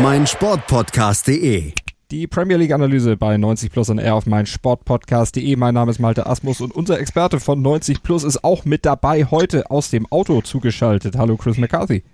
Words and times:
meinsportpodcast.de. 0.00 1.72
Die 2.12 2.26
Premier 2.28 2.56
League 2.56 2.72
Analyse 2.72 3.16
bei 3.16 3.36
90 3.36 3.72
Plus 3.72 3.90
on 3.90 3.98
Air 3.98 4.14
auf 4.14 4.26
mein 4.26 4.46
Sportpodcast.de. 4.46 5.56
Mein 5.56 5.74
Name 5.74 5.90
ist 5.90 5.98
Malte 5.98 6.26
Asmus 6.26 6.60
und 6.60 6.72
unser 6.72 7.00
Experte 7.00 7.40
von 7.40 7.60
90 7.60 8.02
Plus 8.04 8.22
ist 8.22 8.44
auch 8.44 8.64
mit 8.64 8.86
dabei, 8.86 9.24
heute 9.24 9.70
aus 9.70 9.90
dem 9.90 10.06
Auto 10.06 10.40
zugeschaltet. 10.40 11.16
Hallo 11.16 11.36
Chris 11.36 11.58
McCarthy. 11.58 12.04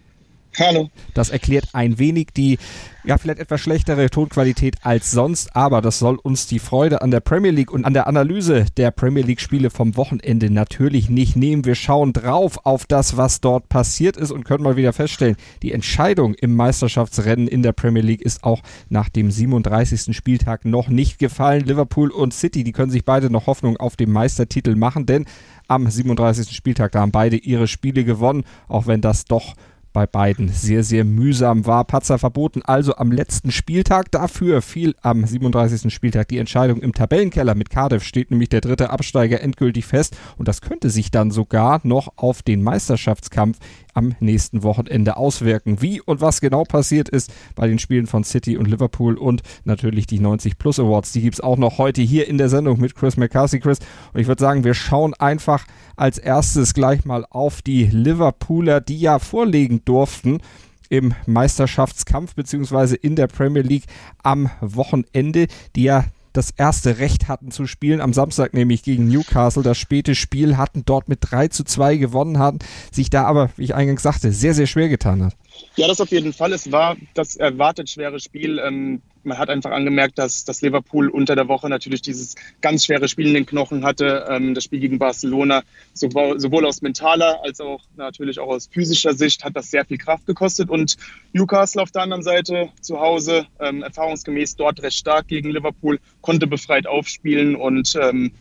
Hallo. 0.57 0.89
Das 1.15 1.31
erklärt 1.31 1.67
ein 1.73 1.99
wenig 1.99 2.29
die, 2.37 2.59
ja, 3.03 3.19
vielleicht 3.19 3.41
etwas 3.41 3.61
schlechtere 3.61 4.09
Tonqualität 4.09 4.77
als 4.83 5.11
sonst, 5.11 5.57
aber 5.57 5.81
das 5.81 5.99
soll 5.99 6.17
uns 6.17 6.47
die 6.47 6.61
Freude 6.61 7.03
an 7.03 7.11
der 7.11 7.19
Premier 7.19 7.51
League 7.51 7.73
und 7.73 7.85
an 7.85 7.93
der 7.93 8.07
Analyse 8.07 8.67
der 8.77 8.93
Premier 8.93 9.25
League 9.25 9.41
Spiele 9.41 9.71
vom 9.71 9.97
Wochenende 9.97 10.51
natürlich 10.51 11.11
nicht 11.11 11.35
nehmen. 11.35 11.65
Wir 11.65 11.75
schauen 11.75 12.13
drauf 12.13 12.61
auf 12.65 12.87
das, 12.87 13.17
was 13.17 13.41
dort 13.41 13.69
passiert 13.69 14.17
ist 14.17 14.31
und 14.31 14.45
können 14.45 14.63
mal 14.63 14.77
wieder 14.77 14.93
feststellen, 14.93 15.37
die 15.63 15.73
Entscheidung 15.73 16.35
im 16.35 16.55
Meisterschaftsrennen 16.55 17.49
in 17.49 17.65
der 17.65 17.73
Premier 17.73 18.03
League 18.03 18.23
ist 18.23 18.45
auch 18.45 18.63
nach 18.89 19.09
dem 19.09 19.33
37. 19.33 20.17
Spieltag 20.17 20.65
noch 20.65 20.87
nicht 20.87 21.19
gefallen. 21.19 21.65
Liverpool 21.65 22.13
und 22.13 22.33
City, 22.33 22.63
die 22.63 22.73
können 22.73 22.93
sich 22.93 23.05
beide 23.05 23.29
noch 23.29 23.49
Hoffnung 23.49 23.77
auf 23.79 23.97
den 23.97 24.13
Meistertitel 24.13 24.77
machen, 24.77 25.05
denn 25.05 25.27
am 25.67 25.91
37. 25.91 26.55
Spieltag, 26.55 26.93
da 26.93 27.01
haben 27.01 27.11
beide 27.11 27.37
ihre 27.37 27.67
Spiele 27.67 28.05
gewonnen, 28.05 28.45
auch 28.69 28.87
wenn 28.87 29.01
das 29.01 29.25
doch 29.25 29.55
bei 29.95 30.07
beiden 30.07 30.49
sehr, 30.49 30.83
sehr 30.83 31.05
mühsam 31.05 31.65
war. 31.67 31.85
Patzer 31.85 32.19
verboten 32.19 32.61
also 32.63 32.97
am 32.97 33.13
letzten 33.13 33.53
Spieltag. 33.53 34.11
Dafür 34.11 34.61
fiel 34.61 34.97
am 35.01 35.25
37. 35.25 35.95
Spieltag 35.95 36.29
die 36.29 36.39
Entscheidung 36.39 36.83
im 36.83 36.93
Tabellenkeller. 36.93 37.55
Mit 37.55 37.71
Cardiff 37.71 38.03
steht 38.03 38.31
nämlich 38.33 38.49
der 38.49 38.61
dritte 38.61 38.91
Absteiger 38.91 39.41
endgültig 39.41 39.87
fest 39.87 40.19
und 40.37 40.49
das 40.49 40.61
könnte 40.61 40.91
sich 40.91 41.13
dann 41.13 41.31
sogar 41.31 41.81
noch 41.85 42.13
auf 42.17 42.43
den 42.43 42.63
Meisterschaftskampf 42.63 43.59
am 43.95 44.15
nächsten 44.21 44.63
Wochenende 44.63 45.17
auswirken. 45.17 45.81
Wie 45.81 46.01
und 46.01 46.21
was 46.21 46.41
genau 46.41 46.65
passiert 46.65 47.09
ist 47.09 47.33
bei 47.55 47.67
den 47.67 47.79
Spielen 47.79 48.07
von 48.07 48.25
City 48.25 48.57
und 48.57 48.67
Liverpool 48.67 49.17
und 49.17 49.43
natürlich 49.65 50.07
die 50.07 50.21
90 50.21 50.59
Plus 50.59 50.79
Awards, 50.79 51.13
die 51.13 51.23
gibt 51.23 51.35
es 51.35 51.41
auch 51.41 51.57
noch 51.57 51.79
heute 51.79 52.03
hier 52.03 52.29
in 52.29 52.39
der 52.39 52.49
Sendung 52.49 52.81
mit 52.81 52.95
Chris 52.95 53.17
McCarthy. 53.17 53.61
Chris, 53.61 53.79
und 54.13 54.21
ich 54.21 54.27
würde 54.27 54.41
sagen, 54.41 54.65
wir 54.65 54.75
schauen 54.75 55.15
einfach 55.15 55.67
als 55.97 56.19
erstes 56.19 56.75
gleich 56.75 57.05
mal 57.05 57.25
auf 57.31 57.63
die 57.63 57.85
Liverpooler, 57.85 58.81
die 58.81 58.99
ja 58.99 59.19
vorlegen 59.19 59.83
durften 59.85 60.41
im 60.89 61.15
Meisterschaftskampf 61.27 62.35
beziehungsweise 62.35 62.97
in 62.97 63.17
der 63.17 63.27
Premier 63.27 63.63
League 63.63 63.87
am 64.23 64.51
Wochenende, 64.61 65.47
die 65.77 65.85
ja 65.85 66.05
das 66.35 66.51
erste 66.51 66.99
Recht 66.99 67.29
hatten 67.29 67.51
zu 67.51 67.67
spielen. 67.67 68.03
Am 68.03 68.13
Samstag 68.13 68.53
nämlich 68.53 68.83
gegen 68.83 69.09
Newcastle 69.09 69.63
das 69.63 69.79
späte 69.79 70.15
Spiel 70.15 70.59
hatten, 70.59 70.85
dort 70.85 71.09
mit 71.09 71.21
3 71.23 71.49
zu 71.49 71.65
2 71.65 71.97
gewonnen 71.97 72.39
hatten, 72.39 72.59
sich 72.93 73.09
da 73.09 73.25
aber, 73.25 73.51
wie 73.57 73.65
ich 73.65 73.75
eingangs 73.75 74.03
sagte, 74.03 74.33
sehr, 74.33 74.53
sehr 74.53 74.67
schwer 74.67 74.89
getan 74.89 75.25
hat. 75.25 75.37
Ja, 75.77 75.89
das 75.89 76.01
auf 76.01 76.11
jeden 76.11 76.33
Fall. 76.33 76.53
Es 76.53 76.71
war 76.71 76.97
das 77.15 77.35
erwartet 77.35 77.91
schwere 77.91 78.21
Spiel. 78.21 78.61
Ähm, 78.61 79.03
man 79.25 79.39
hat 79.39 79.51
einfach 79.51 79.73
angemerkt, 79.73 80.19
dass, 80.19 80.45
dass 80.45 80.63
Liverpool 80.63 81.09
unter 81.09 81.35
der 81.35 81.49
Woche 81.49 81.69
natürlich 81.69 82.01
dieses 82.01 82.37
ganz 82.61 82.85
schwere 82.85 83.09
Spiel 83.09 83.27
in 83.27 83.35
den 83.35 83.47
Knochen 83.47 83.85
hatte. 83.85 84.27
Ähm, 84.29 84.55
das 84.55 84.65
Spiel 84.65 84.79
gegen 84.79 84.99
Barcelona, 85.01 85.63
sowohl, 85.93 86.65
aus 86.65 86.81
mentaler 86.83 87.43
als 87.43 87.61
auch 87.61 87.83
natürlich 87.97 88.39
auch 88.39 88.49
aus 88.49 88.69
physischer 88.71 89.15
Sicht, 89.15 89.45
hat 89.45 89.57
das 89.57 89.71
sehr 89.71 89.85
viel 89.85 89.99
Kraft 89.99 90.27
gekostet. 90.27 90.71
Und 90.71 90.97
Newcastle 91.33 91.83
auf 91.83 91.91
der 91.91 92.03
anderen 92.03 92.23
Seite 92.23 92.69
zu 92.81 93.01
Hause, 93.01 93.47
ähm, 93.59 93.83
erfahrungsgemäß 93.83 94.55
dort 94.55 94.81
recht 94.83 94.99
stark 94.99 95.27
gegen 95.27 95.51
Liverpool, 95.51 95.99
konnte 96.21 96.47
befreit 96.47 96.87
aufspielen 96.87 97.57
und 97.57 97.99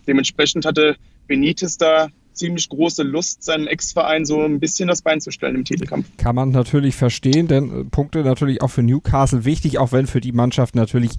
dementsprechend 0.08 0.66
hatte 0.66 0.96
Benitez 1.28 1.78
da 1.78 2.10
ziemlich 2.34 2.70
große 2.70 3.04
Lust, 3.04 3.44
seinem 3.44 3.68
Ex-Verein 3.68 4.26
so 4.26 4.42
ein 4.42 4.60
bisschen 4.60 4.88
das 4.88 5.02
Bein 5.02 5.22
zu 5.22 5.32
stellen 5.32 5.56
im 5.56 5.66
Titelkampf. 5.66 6.06
Kann 6.18 6.36
man 6.36 6.50
natürlich 6.52 6.96
verstehen, 6.96 7.48
denn 7.48 7.82
äh, 7.82 7.84
Punkte 7.86 8.24
natürlich 8.24 8.62
auch 8.62 8.70
für 8.70 8.84
Newcastle 8.84 9.46
wichtig, 9.46 9.80
auch 9.80 9.92
wenn 9.92 10.08
für 10.08 10.22
die 10.22 10.32
Mannschaft 10.32 10.76
natürlich 10.76 11.12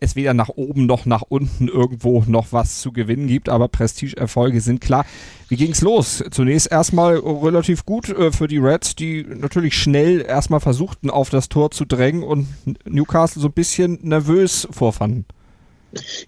es 0.00 0.16
weder 0.16 0.34
nach 0.34 0.48
oben 0.48 0.86
noch 0.86 1.06
nach 1.06 1.22
unten 1.28 1.68
irgendwo 1.68 2.24
noch 2.26 2.48
was 2.52 2.80
zu 2.80 2.92
gewinnen 2.92 3.26
gibt, 3.26 3.48
aber 3.48 3.68
Prestigeerfolge 3.68 4.60
sind 4.60 4.80
klar. 4.80 5.04
Wie 5.48 5.56
ging's 5.56 5.82
los? 5.82 6.24
Zunächst 6.30 6.70
erstmal 6.72 7.16
relativ 7.18 7.84
gut 7.84 8.08
äh, 8.08 8.32
für 8.32 8.48
die 8.48 8.58
Reds, 8.58 8.96
die 8.96 9.24
natürlich 9.24 9.76
schnell 9.76 10.22
erstmal 10.22 10.60
versuchten, 10.60 11.10
auf 11.10 11.30
das 11.30 11.48
Tor 11.48 11.70
zu 11.70 11.84
drängen 11.84 12.22
und 12.22 12.48
Newcastle 12.88 13.42
so 13.42 13.48
ein 13.48 13.52
bisschen 13.52 13.98
nervös 14.02 14.66
vorfanden. 14.70 15.26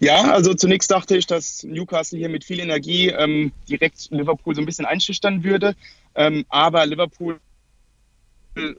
Ja, 0.00 0.33
also 0.33 0.55
zunächst 0.55 0.91
dachte 0.91 1.17
ich, 1.17 1.27
dass 1.27 1.62
Newcastle 1.62 2.19
hier 2.19 2.28
mit 2.28 2.45
viel 2.45 2.61
Energie 2.61 3.09
ähm, 3.09 3.53
direkt 3.69 4.09
Liverpool 4.11 4.55
so 4.55 4.61
ein 4.61 4.67
bisschen 4.67 4.87
einschüchtern 4.87 5.45
würde. 5.45 5.75
Ähm, 6.15 6.45
aber 6.49 6.84
Liverpool 6.87 7.39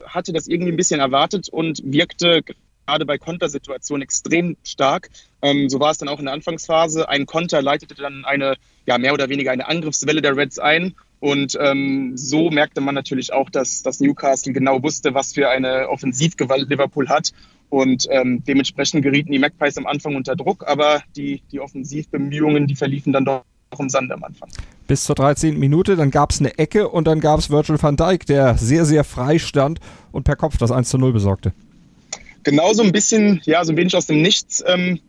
hatte 0.06 0.32
das 0.32 0.46
irgendwie 0.46 0.72
ein 0.72 0.76
bisschen 0.76 1.00
erwartet 1.00 1.48
und 1.48 1.80
wirkte 1.84 2.42
gerade 2.86 3.06
bei 3.06 3.18
Kontersituationen 3.18 4.02
extrem 4.02 4.56
stark. 4.62 5.10
Ähm, 5.42 5.68
so 5.68 5.80
war 5.80 5.90
es 5.90 5.98
dann 5.98 6.08
auch 6.08 6.18
in 6.18 6.26
der 6.26 6.34
Anfangsphase. 6.34 7.08
Ein 7.08 7.26
Konter 7.26 7.62
leitete 7.62 7.94
dann 7.94 8.24
eine, 8.24 8.56
ja, 8.86 8.98
mehr 8.98 9.14
oder 9.14 9.28
weniger 9.28 9.52
eine 9.52 9.66
Angriffswelle 9.66 10.22
der 10.22 10.36
Reds 10.36 10.58
ein. 10.58 10.94
Und 11.20 11.56
ähm, 11.58 12.16
so 12.16 12.50
merkte 12.50 12.82
man 12.82 12.94
natürlich 12.94 13.32
auch, 13.32 13.48
dass, 13.48 13.82
dass 13.82 14.00
Newcastle 14.00 14.52
genau 14.52 14.82
wusste, 14.82 15.14
was 15.14 15.32
für 15.32 15.48
eine 15.48 15.88
Offensivgewalt 15.88 16.68
Liverpool 16.68 17.08
hat 17.08 17.32
und 17.74 18.06
ähm, 18.10 18.44
dementsprechend 18.46 19.02
gerieten 19.02 19.32
die 19.32 19.38
Magpies 19.40 19.76
am 19.76 19.86
Anfang 19.86 20.14
unter 20.14 20.36
Druck, 20.36 20.64
aber 20.68 21.02
die, 21.16 21.42
die 21.50 21.58
Offensivbemühungen, 21.58 22.68
die 22.68 22.76
verliefen 22.76 23.12
dann 23.12 23.24
doch 23.24 23.42
im 23.76 23.88
Sand 23.88 24.12
am 24.12 24.22
Anfang. 24.22 24.48
Bis 24.86 25.02
zur 25.02 25.16
13. 25.16 25.58
Minute, 25.58 25.96
dann 25.96 26.12
gab 26.12 26.30
es 26.30 26.38
eine 26.38 26.56
Ecke 26.56 26.88
und 26.88 27.08
dann 27.08 27.18
gab 27.18 27.40
es 27.40 27.50
Virgil 27.50 27.82
van 27.82 27.96
Dijk, 27.96 28.26
der 28.26 28.56
sehr, 28.56 28.84
sehr 28.84 29.02
frei 29.02 29.40
stand 29.40 29.80
und 30.12 30.22
per 30.22 30.36
Kopf 30.36 30.56
das 30.56 30.70
1 30.70 30.88
zu 30.88 30.98
0 30.98 31.12
besorgte. 31.12 31.52
Genauso 32.44 32.84
ein 32.84 32.92
bisschen, 32.92 33.40
ja, 33.44 33.64
so 33.64 33.72
ein 33.72 33.76
wenig 33.76 33.96
aus 33.96 34.06
dem 34.06 34.22
Nichts. 34.22 34.62
Ähm, 34.66 35.00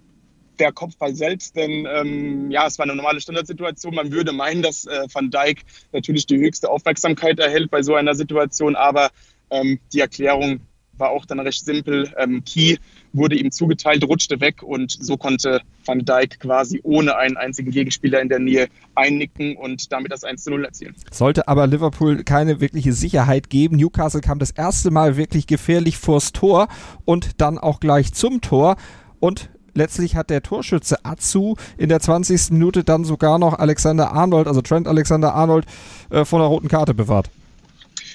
der 0.58 0.72
Kopfball 0.72 1.14
selbst, 1.14 1.58
denn 1.58 1.86
ähm, 1.86 2.50
ja, 2.50 2.66
es 2.66 2.80
war 2.80 2.86
eine 2.86 2.96
normale 2.96 3.20
Standardsituation. 3.20 3.94
Man 3.94 4.14
würde 4.14 4.32
meinen, 4.32 4.62
dass 4.62 4.86
äh, 4.86 5.06
Van 5.14 5.30
Dijk 5.30 5.64
natürlich 5.92 6.26
die 6.26 6.38
höchste 6.38 6.70
Aufmerksamkeit 6.70 7.38
erhält 7.40 7.70
bei 7.70 7.84
so 7.84 7.94
einer 7.94 8.16
Situation, 8.16 8.78
aber 8.78 9.10
ähm, 9.50 9.80
die 9.92 10.00
Erklärung 10.00 10.62
war 10.98 11.10
auch 11.10 11.26
dann 11.26 11.40
recht 11.40 11.66
simpel. 11.66 12.12
Ähm, 12.18 12.44
Key 12.46 12.78
wurde 13.14 13.36
ihm 13.36 13.52
zugeteilt, 13.52 14.04
rutschte 14.04 14.40
weg 14.42 14.62
und 14.64 14.92
so 14.92 15.18
konnte 15.18 15.62
Van 15.86 16.00
Dijk 16.00 16.40
quasi 16.40 16.82
ohne 16.84 17.16
einen 17.18 17.38
einzigen 17.38 17.72
Gegenspieler 17.72 18.22
in 18.22 18.30
der 18.30 18.40
Nähe 18.40 18.68
einnicken 18.96 19.56
und 19.56 19.92
damit 19.92 20.12
das 20.12 20.24
1 20.24 20.44
zu 20.44 20.52
0 20.52 20.66
erzielen. 20.66 20.96
Sollte 21.12 21.48
aber 21.48 21.68
Liverpool 21.68 22.24
keine 22.24 22.60
wirkliche 22.60 22.94
Sicherheit 22.94 23.50
geben. 23.50 23.78
Newcastle 23.78 24.22
kam 24.22 24.40
das 24.40 24.52
erste 24.52 24.92
Mal 24.92 25.18
wirklich 25.18 25.48
gefährlich 25.48 25.98
vors 25.98 26.34
Tor 26.34 26.68
und 27.06 27.42
dann 27.42 27.58
auch 27.58 27.80
gleich 27.80 28.14
zum 28.14 28.42
Tor 28.42 28.76
und 29.20 29.50
letztlich 29.76 30.16
hat 30.16 30.30
der 30.30 30.42
Torschütze 30.42 31.04
Atsu 31.04 31.56
in 31.78 31.90
der 31.90 32.00
20. 32.00 32.52
Minute 32.52 32.84
dann 32.84 33.04
sogar 33.04 33.38
noch 33.38 33.60
Alexander 33.60 34.12
Arnold, 34.12 34.48
also 34.48 34.62
Trent 34.62 34.88
Alexander 34.88 35.34
Arnold, 35.34 35.66
äh, 36.10 36.26
von 36.26 36.40
der 36.40 36.48
roten 36.48 36.68
Karte 36.68 36.94
bewahrt. 36.94 37.30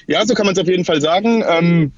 Ja, 0.06 0.26
so 0.26 0.34
kann 0.34 0.46
man 0.46 0.54
es 0.54 0.58
auf 0.58 0.66
jeden 0.66 0.84
Fall 0.84 1.00
sagen. 1.00 1.44
Ähm, 1.46 1.92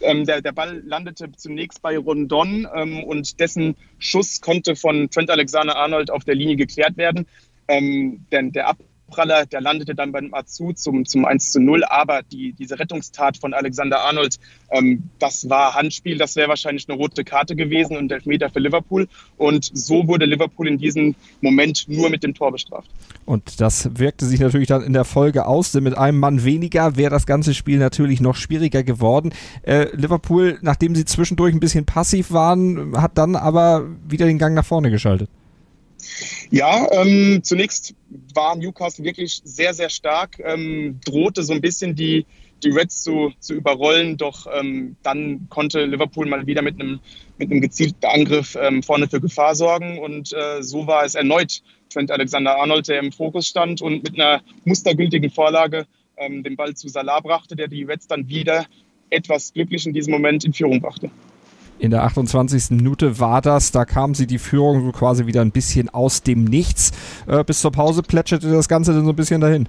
ähm, 0.00 0.24
der, 0.26 0.40
der, 0.40 0.52
Ball 0.52 0.82
landete 0.84 1.30
zunächst 1.32 1.82
bei 1.82 1.96
Rondon 1.98 2.66
ähm, 2.74 3.04
und 3.04 3.40
dessen 3.40 3.76
Schuss 3.98 4.40
konnte 4.40 4.76
von 4.76 5.10
Trent 5.10 5.30
Alexander-Arnold 5.30 6.10
auf 6.10 6.24
der 6.24 6.34
Linie 6.34 6.56
geklärt 6.56 6.96
werden. 6.96 7.26
Ähm, 7.68 8.26
denn 8.32 8.52
der 8.52 8.68
Ab 8.68 8.78
Abpraller, 9.10 9.46
der 9.46 9.60
landete 9.60 9.94
dann 9.94 10.12
beim 10.12 10.32
Azu 10.32 10.72
zum, 10.72 11.04
zum 11.04 11.24
1 11.24 11.52
zu 11.52 11.60
0. 11.60 11.84
Aber 11.84 12.22
die, 12.22 12.52
diese 12.52 12.78
Rettungstat 12.78 13.36
von 13.36 13.52
Alexander 13.52 14.00
Arnold, 14.00 14.38
ähm, 14.70 15.02
das 15.18 15.48
war 15.50 15.74
Handspiel, 15.74 16.16
das 16.16 16.36
wäre 16.36 16.48
wahrscheinlich 16.48 16.88
eine 16.88 16.96
rote 16.96 17.24
Karte 17.24 17.56
gewesen 17.56 17.96
und 17.96 18.12
Elfmeter 18.12 18.50
für 18.50 18.60
Liverpool. 18.60 19.08
Und 19.36 19.70
so 19.74 20.06
wurde 20.06 20.26
Liverpool 20.26 20.68
in 20.68 20.78
diesem 20.78 21.14
Moment 21.40 21.88
nur 21.88 22.08
mit 22.08 22.22
dem 22.22 22.34
Tor 22.34 22.52
bestraft. 22.52 22.88
Und 23.26 23.60
das 23.60 23.98
wirkte 23.98 24.26
sich 24.26 24.40
natürlich 24.40 24.68
dann 24.68 24.82
in 24.82 24.92
der 24.92 25.04
Folge 25.04 25.46
aus, 25.46 25.72
denn 25.72 25.82
mit 25.82 25.96
einem 25.98 26.18
Mann 26.18 26.44
weniger 26.44 26.96
wäre 26.96 27.10
das 27.10 27.26
ganze 27.26 27.54
Spiel 27.54 27.78
natürlich 27.78 28.20
noch 28.20 28.36
schwieriger 28.36 28.82
geworden. 28.82 29.32
Äh, 29.62 29.88
Liverpool, 29.96 30.58
nachdem 30.62 30.94
sie 30.94 31.04
zwischendurch 31.04 31.54
ein 31.54 31.60
bisschen 31.60 31.84
passiv 31.84 32.30
waren, 32.30 32.96
hat 32.96 33.18
dann 33.18 33.36
aber 33.36 33.86
wieder 34.08 34.26
den 34.26 34.38
Gang 34.38 34.54
nach 34.54 34.64
vorne 34.64 34.90
geschaltet. 34.90 35.28
Ja, 36.50 36.88
ähm, 36.92 37.40
zunächst 37.42 37.94
war 38.34 38.56
Newcastle 38.56 39.04
wirklich 39.04 39.40
sehr, 39.44 39.74
sehr 39.74 39.90
stark, 39.90 40.40
ähm, 40.44 41.00
drohte 41.04 41.42
so 41.42 41.52
ein 41.52 41.60
bisschen 41.60 41.94
die, 41.94 42.26
die 42.62 42.70
Reds 42.70 43.02
zu, 43.02 43.32
zu 43.40 43.54
überrollen. 43.54 44.16
Doch 44.16 44.46
ähm, 44.52 44.96
dann 45.02 45.48
konnte 45.48 45.84
Liverpool 45.84 46.26
mal 46.26 46.46
wieder 46.46 46.62
mit 46.62 46.80
einem, 46.80 47.00
mit 47.38 47.50
einem 47.50 47.60
gezielten 47.60 48.04
Angriff 48.06 48.56
ähm, 48.60 48.82
vorne 48.82 49.08
für 49.08 49.20
Gefahr 49.20 49.54
sorgen. 49.54 49.98
Und 49.98 50.32
äh, 50.32 50.62
so 50.62 50.86
war 50.86 51.04
es 51.04 51.14
erneut 51.14 51.62
Trent 51.90 52.10
Alexander-Arnold, 52.10 52.88
der 52.88 53.00
im 53.00 53.12
Fokus 53.12 53.48
stand 53.48 53.82
und 53.82 54.04
mit 54.04 54.14
einer 54.14 54.42
mustergültigen 54.64 55.30
Vorlage 55.30 55.86
ähm, 56.16 56.42
den 56.42 56.56
Ball 56.56 56.74
zu 56.74 56.88
Salah 56.88 57.20
brachte, 57.20 57.56
der 57.56 57.68
die 57.68 57.82
Reds 57.84 58.06
dann 58.06 58.28
wieder 58.28 58.66
etwas 59.10 59.52
glücklich 59.52 59.86
in 59.86 59.92
diesem 59.92 60.12
Moment 60.12 60.44
in 60.44 60.52
Führung 60.52 60.80
brachte. 60.80 61.10
In 61.80 61.90
der 61.90 62.02
28. 62.04 62.72
Minute 62.72 63.18
war 63.18 63.40
das, 63.40 63.72
da 63.72 63.86
kam 63.86 64.14
sie 64.14 64.26
die 64.26 64.38
Führung 64.38 64.84
so 64.84 64.92
quasi 64.92 65.24
wieder 65.24 65.40
ein 65.40 65.50
bisschen 65.50 65.88
aus 65.88 66.22
dem 66.22 66.44
Nichts. 66.44 66.92
Äh, 67.26 67.42
bis 67.42 67.62
zur 67.62 67.72
Pause 67.72 68.02
plätscherte 68.02 68.50
das 68.50 68.68
Ganze 68.68 68.92
dann 68.92 69.06
so 69.06 69.12
ein 69.12 69.16
bisschen 69.16 69.40
dahin. 69.40 69.66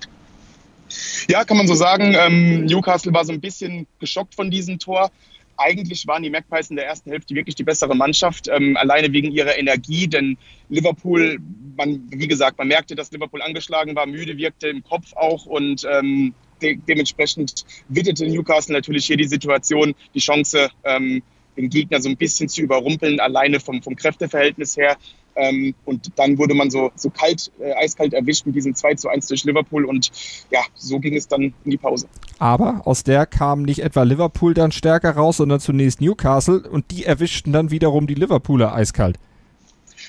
Ja, 1.30 1.46
kann 1.46 1.56
man 1.56 1.68
so 1.68 1.74
sagen. 1.74 2.14
Ähm, 2.20 2.66
Newcastle 2.66 3.14
war 3.14 3.24
so 3.24 3.32
ein 3.32 3.40
bisschen 3.40 3.88
geschockt 4.00 4.36
von 4.36 4.52
diesem 4.52 4.78
Tor. 4.78 5.10
Eigentlich 5.56 6.06
waren 6.06 6.22
die 6.22 6.30
Magpies 6.30 6.70
in 6.70 6.76
der 6.76 6.86
ersten 6.86 7.12
Hälfte 7.12 7.34
wirklich 7.34 7.56
die 7.56 7.64
bessere 7.64 7.96
Mannschaft, 7.96 8.50
ähm, 8.50 8.76
alleine 8.76 9.14
wegen 9.14 9.32
ihrer 9.32 9.58
Energie, 9.58 10.08
denn 10.08 10.38
Liverpool, 10.68 11.40
man, 11.78 12.02
wie 12.10 12.28
gesagt, 12.28 12.58
man 12.58 12.68
merkte, 12.68 12.96
dass 12.96 13.12
Liverpool 13.12 13.42
angeschlagen 13.42 13.96
war, 13.96 14.06
müde 14.06 14.36
wirkte 14.38 14.68
im 14.68 14.84
Kopf 14.84 15.14
auch 15.14 15.46
und 15.46 15.88
ähm, 15.90 16.34
de 16.62 16.78
dementsprechend 16.88 17.64
witterte 17.88 18.28
Newcastle 18.28 18.74
natürlich 18.74 19.06
hier 19.06 19.18
die 19.18 19.28
Situation, 19.28 19.94
die 20.14 20.20
Chance, 20.20 20.70
ähm, 20.84 21.22
den 21.58 21.70
Gegner 21.70 22.02
so 22.02 22.10
ein 22.10 22.18
bisschen 22.18 22.50
zu 22.50 22.62
überrumpeln, 22.62 23.20
alleine 23.20 23.60
vom, 23.60 23.82
vom 23.82 23.96
Kräfteverhältnis 23.96 24.78
her. 24.78 24.98
Ähm, 25.36 25.74
und 25.86 26.12
dann 26.18 26.38
wurde 26.38 26.54
man 26.54 26.70
so, 26.70 26.92
so 26.96 27.10
kalt, 27.10 27.52
äh, 27.60 27.74
eiskalt 27.74 28.14
erwischt 28.14 28.46
mit 28.46 28.56
diesem 28.56 28.76
2 28.76 28.96
zu 28.96 29.10
1 29.10 29.28
durch 29.28 29.46
Liverpool 29.46 29.86
und 29.86 30.12
ja, 30.50 30.60
so 30.76 31.00
ging 31.00 31.16
es 31.16 31.28
dann 31.28 31.54
in 31.64 31.72
die 31.72 31.78
Pause. 31.78 32.08
Aber 32.40 32.82
aus 32.86 33.04
der 33.04 33.26
kam 33.26 33.64
nicht 33.64 33.80
etwa 33.80 34.04
Liverpool 34.04 34.54
dann 34.54 34.74
stärker 34.74 35.12
raus, 35.12 35.38
sondern 35.38 35.62
zunächst 35.62 36.02
Newcastle 36.02 36.62
und 36.70 36.92
die 36.92 37.06
erwischten 37.06 37.54
dann 37.54 37.72
wiederum 37.72 38.08
die 38.08 38.16
Liverpooler 38.16 38.74
eiskalt. 38.74 39.18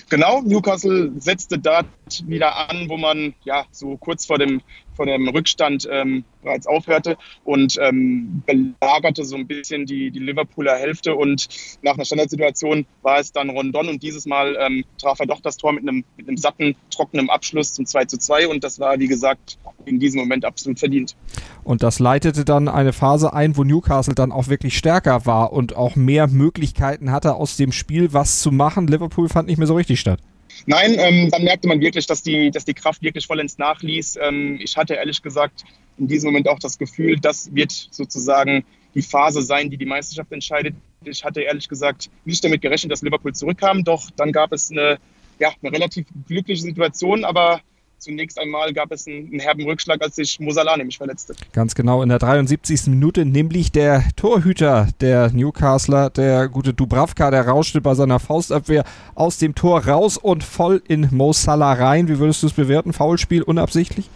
Genau, 0.08 0.42
Newcastle 0.42 1.12
setzte 1.16 1.58
da 1.58 1.82
wieder 2.26 2.68
an, 2.68 2.88
wo 2.88 2.96
man 2.96 3.34
ja 3.44 3.64
so 3.70 3.96
kurz 3.96 4.26
vor 4.26 4.38
dem, 4.38 4.60
vor 4.94 5.06
dem 5.06 5.28
Rückstand 5.28 5.88
ähm, 5.90 6.24
bereits 6.42 6.66
aufhörte 6.66 7.16
und 7.44 7.78
ähm, 7.80 8.42
belagerte 8.46 9.24
so 9.24 9.36
ein 9.36 9.46
bisschen 9.46 9.86
die, 9.86 10.10
die 10.10 10.18
Liverpooler 10.18 10.76
Hälfte. 10.76 11.14
Und 11.14 11.48
nach 11.82 11.94
einer 11.94 12.04
Standardsituation 12.04 12.86
war 13.02 13.18
es 13.18 13.32
dann 13.32 13.50
Rondon 13.50 13.88
und 13.88 14.02
dieses 14.02 14.26
Mal 14.26 14.56
ähm, 14.60 14.84
traf 15.00 15.20
er 15.20 15.26
doch 15.26 15.40
das 15.40 15.56
Tor 15.56 15.72
mit 15.72 15.82
einem, 15.82 16.04
mit 16.16 16.28
einem 16.28 16.36
satten, 16.36 16.76
trockenen 16.90 17.30
Abschluss 17.30 17.72
zum 17.72 17.86
2 17.86 18.04
zu 18.06 18.18
2. 18.18 18.48
Und 18.48 18.64
das 18.64 18.80
war, 18.80 18.98
wie 18.98 19.08
gesagt, 19.08 19.58
in 19.84 19.98
diesem 19.98 20.20
Moment 20.20 20.44
absolut 20.44 20.78
verdient. 20.78 21.16
Und 21.64 21.82
das 21.82 21.98
leitete 21.98 22.44
dann 22.44 22.68
eine 22.68 22.92
Phase 22.92 23.32
ein, 23.32 23.56
wo 23.56 23.64
Newcastle 23.64 24.14
dann 24.14 24.32
auch 24.32 24.48
wirklich 24.48 24.76
stärker 24.76 25.26
war 25.26 25.52
und 25.52 25.76
auch 25.76 25.96
mehr 25.96 26.26
Möglichkeiten 26.26 27.10
hatte, 27.10 27.34
aus 27.34 27.56
dem 27.56 27.72
Spiel 27.72 28.12
was 28.12 28.40
zu 28.40 28.50
machen. 28.50 28.86
Liverpool 28.86 29.28
fand 29.28 29.48
nicht 29.48 29.58
mehr 29.58 29.66
so 29.66 29.74
richtig 29.74 30.00
statt. 30.00 30.20
Nein, 30.66 30.96
ähm, 30.98 31.28
dann 31.30 31.44
merkte 31.44 31.68
man 31.68 31.80
wirklich, 31.80 32.06
dass 32.06 32.22
die, 32.22 32.50
dass 32.50 32.64
die 32.64 32.74
Kraft 32.74 33.02
wirklich 33.02 33.26
vollends 33.26 33.58
nachließ. 33.58 34.18
Ähm, 34.20 34.58
ich 34.62 34.76
hatte 34.76 34.94
ehrlich 34.94 35.22
gesagt 35.22 35.64
in 35.98 36.06
diesem 36.08 36.28
Moment 36.28 36.48
auch 36.48 36.58
das 36.58 36.78
Gefühl, 36.78 37.18
das 37.18 37.54
wird 37.54 37.72
sozusagen 37.72 38.64
die 38.94 39.02
Phase 39.02 39.42
sein, 39.42 39.70
die 39.70 39.76
die 39.76 39.86
Meisterschaft 39.86 40.32
entscheidet. 40.32 40.74
Ich 41.04 41.24
hatte 41.24 41.40
ehrlich 41.40 41.68
gesagt 41.68 42.10
nicht 42.24 42.44
damit 42.44 42.62
gerechnet, 42.62 42.92
dass 42.92 43.02
Liverpool 43.02 43.34
zurückkam, 43.34 43.84
doch 43.84 44.10
dann 44.16 44.32
gab 44.32 44.52
es 44.52 44.70
eine, 44.70 44.98
ja, 45.38 45.52
eine 45.62 45.72
relativ 45.72 46.06
glückliche 46.26 46.62
Situation, 46.62 47.24
aber 47.24 47.60
zunächst 48.02 48.38
einmal 48.38 48.72
gab 48.72 48.92
es 48.92 49.06
einen, 49.06 49.28
einen 49.28 49.40
herben 49.40 49.64
Rückschlag, 49.64 50.02
als 50.02 50.16
sich 50.16 50.38
Mosala 50.40 50.76
nämlich 50.76 50.98
verletzte. 50.98 51.34
Ganz 51.52 51.74
genau, 51.74 52.02
in 52.02 52.08
der 52.08 52.18
73. 52.18 52.88
Minute 52.88 53.24
nämlich 53.24 53.72
der 53.72 54.04
Torhüter 54.16 54.88
der 55.00 55.30
Newcastler, 55.30 56.10
der 56.10 56.48
gute 56.48 56.74
Dubravka, 56.74 57.30
der 57.30 57.46
rauschte 57.48 57.80
bei 57.80 57.94
seiner 57.94 58.20
Faustabwehr 58.20 58.84
aus 59.14 59.38
dem 59.38 59.54
Tor 59.54 59.86
raus 59.86 60.18
und 60.18 60.44
voll 60.44 60.82
in 60.88 61.08
Mo 61.12 61.32
Salah 61.32 61.72
rein. 61.74 62.08
Wie 62.08 62.18
würdest 62.18 62.42
du 62.42 62.48
es 62.48 62.52
bewerten? 62.52 62.92
Foulspiel 62.92 63.42
unabsichtlich? 63.42 64.08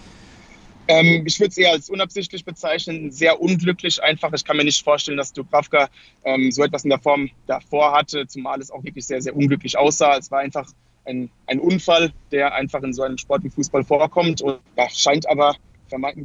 Ähm, 0.88 1.24
ich 1.26 1.40
würde 1.40 1.50
es 1.50 1.58
eher 1.58 1.72
als 1.72 1.90
unabsichtlich 1.90 2.44
bezeichnen, 2.44 3.10
sehr 3.10 3.40
unglücklich 3.40 4.02
einfach. 4.02 4.32
Ich 4.32 4.44
kann 4.44 4.56
mir 4.56 4.64
nicht 4.64 4.84
vorstellen, 4.84 5.16
dass 5.16 5.32
Dubravka 5.32 5.88
ähm, 6.24 6.52
so 6.52 6.62
etwas 6.62 6.84
in 6.84 6.90
der 6.90 7.00
Form 7.00 7.30
davor 7.46 7.92
hatte, 7.92 8.26
zumal 8.26 8.60
es 8.60 8.70
auch 8.70 8.84
wirklich 8.84 9.04
sehr, 9.06 9.20
sehr 9.20 9.34
unglücklich 9.34 9.76
aussah. 9.76 10.16
Es 10.16 10.30
war 10.30 10.40
einfach 10.40 10.68
ein, 11.06 11.30
ein 11.46 11.60
Unfall, 11.60 12.12
der 12.32 12.54
einfach 12.54 12.82
in 12.82 12.92
so 12.92 13.02
einem 13.02 13.18
Sport 13.18 13.44
wie 13.44 13.50
Fußball 13.50 13.84
vorkommt 13.84 14.42
und 14.42 14.58
ja, 14.76 14.88
scheint 14.90 15.28
aber 15.28 15.54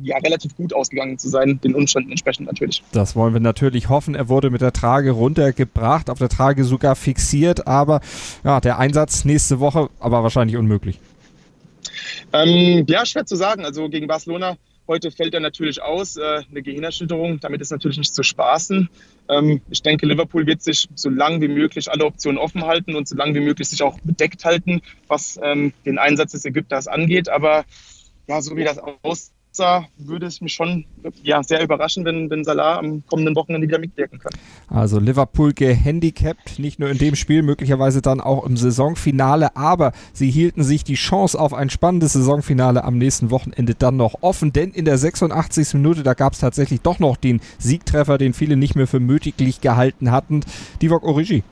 ja, 0.02 0.18
relativ 0.18 0.56
gut 0.56 0.74
ausgegangen 0.74 1.20
zu 1.20 1.30
sein, 1.30 1.60
den 1.64 1.76
Umständen 1.76 2.10
entsprechend 2.10 2.48
natürlich. 2.48 2.84
Das 2.92 3.16
wollen 3.16 3.34
wir 3.34 3.40
natürlich 3.40 3.90
hoffen. 3.90 4.16
Er 4.16 4.28
wurde 4.28 4.50
mit 4.50 4.62
der 4.62 4.74
Trage 4.74 5.12
runtergebracht, 5.12 6.10
auf 6.10 6.18
der 6.18 6.30
Trage 6.30 6.64
sogar 6.64 6.96
fixiert, 6.96 7.68
aber 7.68 8.02
ja, 8.44 8.60
der 8.60 8.80
Einsatz 8.80 9.24
nächste 9.24 9.60
Woche, 9.60 9.90
aber 10.00 10.24
wahrscheinlich 10.24 10.58
unmöglich. 10.58 11.00
Ähm, 12.34 12.86
ja, 12.88 13.06
schwer 13.06 13.26
zu 13.26 13.36
sagen. 13.36 13.66
Also 13.66 13.90
gegen 13.90 14.08
Barcelona 14.08 14.58
heute 14.92 15.10
fällt 15.10 15.34
er 15.34 15.40
natürlich 15.40 15.82
aus, 15.82 16.18
äh, 16.18 16.42
eine 16.50 16.62
Gehirnerschütterung. 16.62 17.40
Damit 17.40 17.62
ist 17.62 17.72
natürlich 17.72 17.98
nicht 17.98 18.14
zu 18.14 18.24
spaßen. 18.24 18.90
Ähm, 19.30 19.62
ich 19.70 19.82
denke, 19.82 20.06
Liverpool 20.06 20.46
wird 20.46 20.62
sich 20.62 20.90
so 20.96 21.10
lange 21.10 21.40
wie 21.40 21.48
möglich 21.48 21.90
alle 21.90 22.06
Optionen 22.06 22.38
offen 22.38 22.66
halten 22.66 22.96
und 22.96 23.08
so 23.08 23.16
lange 23.16 23.34
wie 23.36 23.40
möglich 23.40 23.70
sich 23.70 23.82
auch 23.84 23.98
bedeckt 24.02 24.44
halten, 24.44 24.82
was 25.08 25.40
ähm, 25.42 25.72
den 25.86 25.98
Einsatz 25.98 26.34
des 26.34 26.44
Ägypters 26.44 26.90
angeht. 26.90 27.30
Aber 27.30 27.64
ja, 28.28 28.42
so 28.42 28.58
wie 28.58 28.66
das 28.66 28.80
aussieht, 28.80 29.32
würde 29.60 30.26
es 30.26 30.42
mich 30.42 30.54
schon 30.54 30.86
ja, 31.24 31.44
sehr 31.44 31.64
überraschen, 31.64 32.06
wenn, 32.06 32.30
wenn 32.30 32.44
Salah 32.44 32.80
am 32.80 33.04
kommenden 33.08 33.36
Wochenende 33.36 33.68
wieder 33.68 33.80
mitwirken 33.80 34.20
kann. 34.20 34.32
Also 34.68 35.00
Liverpool 35.00 35.54
gehandicapt, 35.54 36.60
nicht 36.60 36.80
nur 36.80 36.90
in 36.90 36.98
dem 36.98 37.16
Spiel, 37.16 37.42
möglicherweise 37.42 38.02
dann 38.02 38.22
auch 38.22 38.46
im 38.46 38.58
Saisonfinale, 38.58 39.56
aber 39.56 39.92
sie 40.14 40.32
hielten 40.32 40.64
sich 40.64 40.84
die 40.84 40.96
Chance 40.96 41.40
auf 41.40 41.54
ein 41.54 41.70
spannendes 41.70 42.14
Saisonfinale 42.14 42.84
am 42.84 42.98
nächsten 42.98 43.30
Wochenende 43.30 43.76
dann 43.76 43.98
noch 43.98 44.16
offen, 44.22 44.54
denn 44.54 44.72
in 44.72 44.86
der 44.86 44.98
86. 44.98 45.74
Minute, 45.76 46.04
da 46.04 46.14
gab 46.14 46.34
es 46.34 46.40
tatsächlich 46.40 46.82
doch 46.82 47.00
noch 47.00 47.18
den 47.18 47.42
Siegtreffer, 47.60 48.18
den 48.18 48.34
viele 48.34 48.56
nicht 48.56 48.76
mehr 48.76 48.88
für 48.88 49.00
möglich 49.00 49.62
gehalten 49.62 50.12
hatten. 50.12 50.42
Divock 50.82 51.04
Origi. 51.04 51.44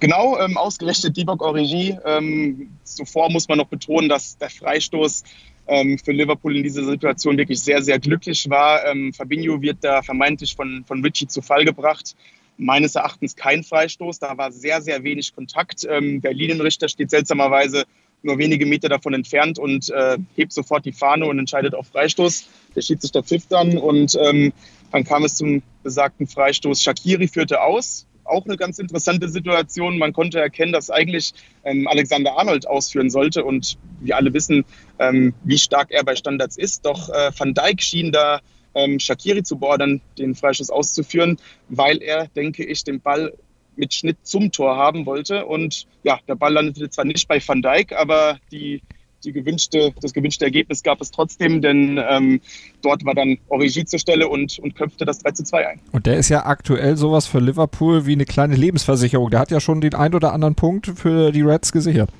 Genau, 0.00 0.36
ähm, 0.40 0.56
ausgerechnet 0.56 1.16
Divock 1.16 1.42
Origi. 1.42 1.96
Ähm, 2.04 2.70
zuvor 2.82 3.30
muss 3.30 3.46
man 3.46 3.58
noch 3.58 3.68
betonen, 3.68 4.08
dass 4.08 4.36
der 4.36 4.50
Freistoß 4.50 5.22
ähm, 5.66 5.98
für 5.98 6.12
Liverpool 6.12 6.56
in 6.56 6.62
dieser 6.62 6.84
Situation 6.84 7.36
wirklich 7.36 7.60
sehr, 7.60 7.82
sehr 7.82 7.98
glücklich 7.98 8.48
war. 8.50 8.86
Ähm, 8.86 9.12
Fabinho 9.12 9.60
wird 9.60 9.78
da 9.82 10.02
vermeintlich 10.02 10.54
von, 10.54 10.84
von 10.86 11.02
Richie 11.04 11.26
zu 11.26 11.42
Fall 11.42 11.64
gebracht. 11.64 12.16
Meines 12.58 12.94
Erachtens 12.94 13.36
kein 13.36 13.64
Freistoß. 13.64 14.18
Da 14.18 14.36
war 14.36 14.52
sehr, 14.52 14.82
sehr 14.82 15.02
wenig 15.04 15.34
Kontakt. 15.34 15.86
Ähm, 15.88 16.20
der 16.20 16.34
Linienrichter 16.34 16.88
steht 16.88 17.10
seltsamerweise 17.10 17.84
nur 18.22 18.38
wenige 18.38 18.66
Meter 18.66 18.88
davon 18.88 19.14
entfernt 19.14 19.58
und 19.58 19.90
äh, 19.90 20.18
hebt 20.36 20.52
sofort 20.52 20.84
die 20.84 20.92
Fahne 20.92 21.26
und 21.26 21.38
entscheidet 21.38 21.74
auf 21.74 21.88
Freistoß. 21.88 22.46
Der 22.76 22.82
Schiedsrichter 22.82 23.22
pfifft 23.22 23.50
dann 23.50 23.76
und 23.78 24.16
ähm, 24.20 24.52
dann 24.92 25.04
kam 25.04 25.24
es 25.24 25.34
zum 25.34 25.62
besagten 25.82 26.26
Freistoß. 26.26 26.82
Shakiri 26.82 27.26
führte 27.26 27.62
aus 27.62 28.06
auch 28.24 28.44
eine 28.44 28.56
ganz 28.56 28.78
interessante 28.78 29.28
Situation. 29.28 29.98
Man 29.98 30.12
konnte 30.12 30.40
erkennen, 30.40 30.72
dass 30.72 30.90
eigentlich 30.90 31.32
ähm, 31.64 31.86
Alexander 31.88 32.38
Arnold 32.38 32.66
ausführen 32.66 33.10
sollte. 33.10 33.44
Und 33.44 33.78
wir 34.00 34.16
alle 34.16 34.32
wissen, 34.32 34.64
ähm, 34.98 35.34
wie 35.44 35.58
stark 35.58 35.90
er 35.90 36.04
bei 36.04 36.16
Standards 36.16 36.56
ist. 36.56 36.84
Doch 36.84 37.08
äh, 37.08 37.30
Van 37.36 37.54
Dijk 37.54 37.82
schien 37.82 38.12
da 38.12 38.40
ähm, 38.74 38.98
Shakiri 38.98 39.42
zu 39.42 39.56
bordern, 39.56 40.00
den 40.18 40.34
Freischuss 40.34 40.70
auszuführen, 40.70 41.38
weil 41.68 42.02
er, 42.02 42.28
denke 42.28 42.64
ich, 42.64 42.84
den 42.84 43.00
Ball 43.00 43.32
mit 43.76 43.94
Schnitt 43.94 44.18
zum 44.22 44.52
Tor 44.52 44.76
haben 44.76 45.06
wollte. 45.06 45.46
Und 45.46 45.86
ja, 46.02 46.18
der 46.28 46.34
Ball 46.34 46.52
landete 46.52 46.90
zwar 46.90 47.04
nicht 47.04 47.28
bei 47.28 47.40
Van 47.46 47.62
Dijk, 47.62 47.92
aber 47.92 48.38
die 48.50 48.82
die 49.24 49.32
gewünschte, 49.32 49.92
das 50.00 50.12
gewünschte 50.12 50.44
Ergebnis 50.44 50.82
gab 50.82 51.00
es 51.00 51.10
trotzdem, 51.10 51.62
denn 51.62 52.00
ähm, 52.08 52.40
dort 52.82 53.04
war 53.04 53.14
dann 53.14 53.38
Origi 53.48 53.84
zur 53.84 53.98
Stelle 53.98 54.28
und, 54.28 54.58
und 54.58 54.74
köpfte 54.74 55.04
das 55.04 55.18
3 55.20 55.30
zu 55.32 55.44
2 55.44 55.68
ein. 55.68 55.80
Und 55.92 56.06
der 56.06 56.16
ist 56.16 56.28
ja 56.28 56.46
aktuell 56.46 56.96
sowas 56.96 57.26
für 57.26 57.38
Liverpool 57.38 58.06
wie 58.06 58.12
eine 58.12 58.24
kleine 58.24 58.56
Lebensversicherung. 58.56 59.30
Der 59.30 59.40
hat 59.40 59.50
ja 59.50 59.60
schon 59.60 59.80
den 59.80 59.94
ein 59.94 60.14
oder 60.14 60.32
anderen 60.32 60.54
Punkt 60.54 60.86
für 60.96 61.32
die 61.32 61.42
Reds 61.42 61.72
gesichert. 61.72 62.10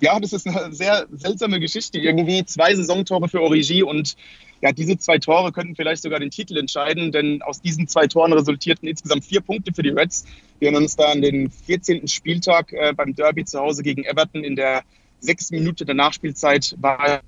Ja, 0.00 0.18
das 0.18 0.32
ist 0.32 0.48
eine 0.48 0.74
sehr 0.74 1.06
seltsame 1.12 1.60
Geschichte. 1.60 1.98
Irgendwie 1.98 2.44
zwei 2.44 2.74
Saisontore 2.74 3.28
für 3.28 3.40
Origi 3.40 3.84
und 3.84 4.16
ja, 4.62 4.72
diese 4.72 4.96
zwei 4.96 5.18
Tore 5.18 5.52
könnten 5.52 5.74
vielleicht 5.74 6.02
sogar 6.02 6.20
den 6.20 6.30
Titel 6.30 6.56
entscheiden, 6.56 7.10
denn 7.10 7.42
aus 7.42 7.60
diesen 7.60 7.88
zwei 7.88 8.06
Toren 8.06 8.32
resultierten 8.32 8.88
insgesamt 8.88 9.24
vier 9.24 9.40
Punkte 9.40 9.72
für 9.74 9.82
die 9.82 9.90
Reds. 9.90 10.24
Wir 10.60 10.68
haben 10.68 10.76
uns 10.76 10.94
da 10.94 11.10
an 11.10 11.20
den 11.20 11.50
14. 11.50 12.06
Spieltag 12.06 12.72
äh, 12.72 12.92
beim 12.96 13.14
Derby 13.14 13.44
zu 13.44 13.58
Hause 13.58 13.82
gegen 13.82 14.04
Everton 14.04 14.44
in 14.44 14.54
der 14.54 14.82
sechs 15.22 15.50
Minuten 15.50 15.86
der 15.86 15.94
Nachspielzeit 15.94 16.76
war 16.80 17.22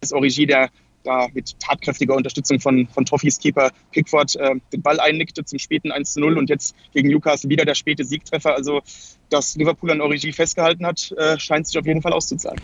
es 0.00 0.12
Origi, 0.12 0.46
der 0.46 0.70
da 1.04 1.28
mit 1.32 1.58
tatkräftiger 1.60 2.14
Unterstützung 2.14 2.60
von, 2.60 2.86
von 2.88 3.04
Toffees 3.04 3.38
Keeper 3.38 3.70
Pickford 3.92 4.36
äh, 4.36 4.54
den 4.72 4.82
Ball 4.82 5.00
einnickte 5.00 5.44
zum 5.44 5.58
späten 5.58 5.92
1 5.92 6.12
zu 6.12 6.20
0 6.20 6.38
und 6.38 6.50
jetzt 6.50 6.74
gegen 6.92 7.08
Newcastle 7.08 7.50
wieder 7.50 7.64
der 7.64 7.74
späte 7.74 8.04
Siegtreffer. 8.04 8.54
Also, 8.54 8.82
dass 9.30 9.56
Liverpool 9.56 9.90
an 9.90 10.00
Origi 10.00 10.32
festgehalten 10.32 10.86
hat, 10.86 11.12
äh, 11.12 11.38
scheint 11.38 11.66
sich 11.66 11.78
auf 11.78 11.86
jeden 11.86 12.02
Fall 12.02 12.12
auszuzahlen. 12.12 12.60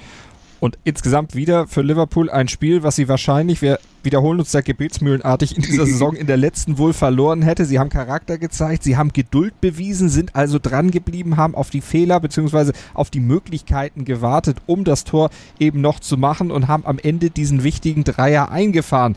Und 0.65 0.79
insgesamt 0.83 1.35
wieder 1.35 1.67
für 1.67 1.83
Liverpool 1.83 2.31
ein 2.31 2.49
Spiel, 2.49 2.83
was 2.83 2.97
sie 2.97 3.07
wahrscheinlich, 3.07 3.61
wir 3.61 3.79
wiederholen 4.03 4.39
uns 4.39 4.51
da 4.51 4.63
gebetsmühlenartig 4.63 5.57
in 5.57 5.63
dieser 5.63 5.85
Saison 5.87 6.17
in 6.17 6.27
der 6.27 6.39
letzten 6.39 6.79
wohl 6.79 6.95
verloren 6.95 7.43
hätte. 7.43 7.67
Sie 7.67 7.79
haben 7.79 7.91
Charakter 7.91 8.39
gezeigt, 8.39 8.83
sie 8.83 8.97
haben 8.97 9.13
Geduld 9.13 9.61
bewiesen, 9.61 10.09
sind 10.09 10.35
also 10.35 10.59
dran 10.59 10.91
geblieben, 10.91 11.37
haben 11.37 11.55
auf 11.55 11.69
die 11.69 11.83
Fehler 11.83 12.19
bzw. 12.19 12.73
auf 12.95 13.11
die 13.11 13.21
Möglichkeiten 13.21 14.07
gewartet, 14.07 14.57
um 14.65 14.85
das 14.85 15.05
Tor 15.05 15.29
eben 15.59 15.83
noch 15.83 16.01
zu 16.01 16.17
machen 16.17 16.51
und 16.51 16.67
haben 16.67 16.87
am 16.87 16.99
Ende 16.99 17.29
diesen 17.29 17.63
wichtigen 17.63 18.03
Dreier 18.03 18.51
eingefahren. 18.51 19.17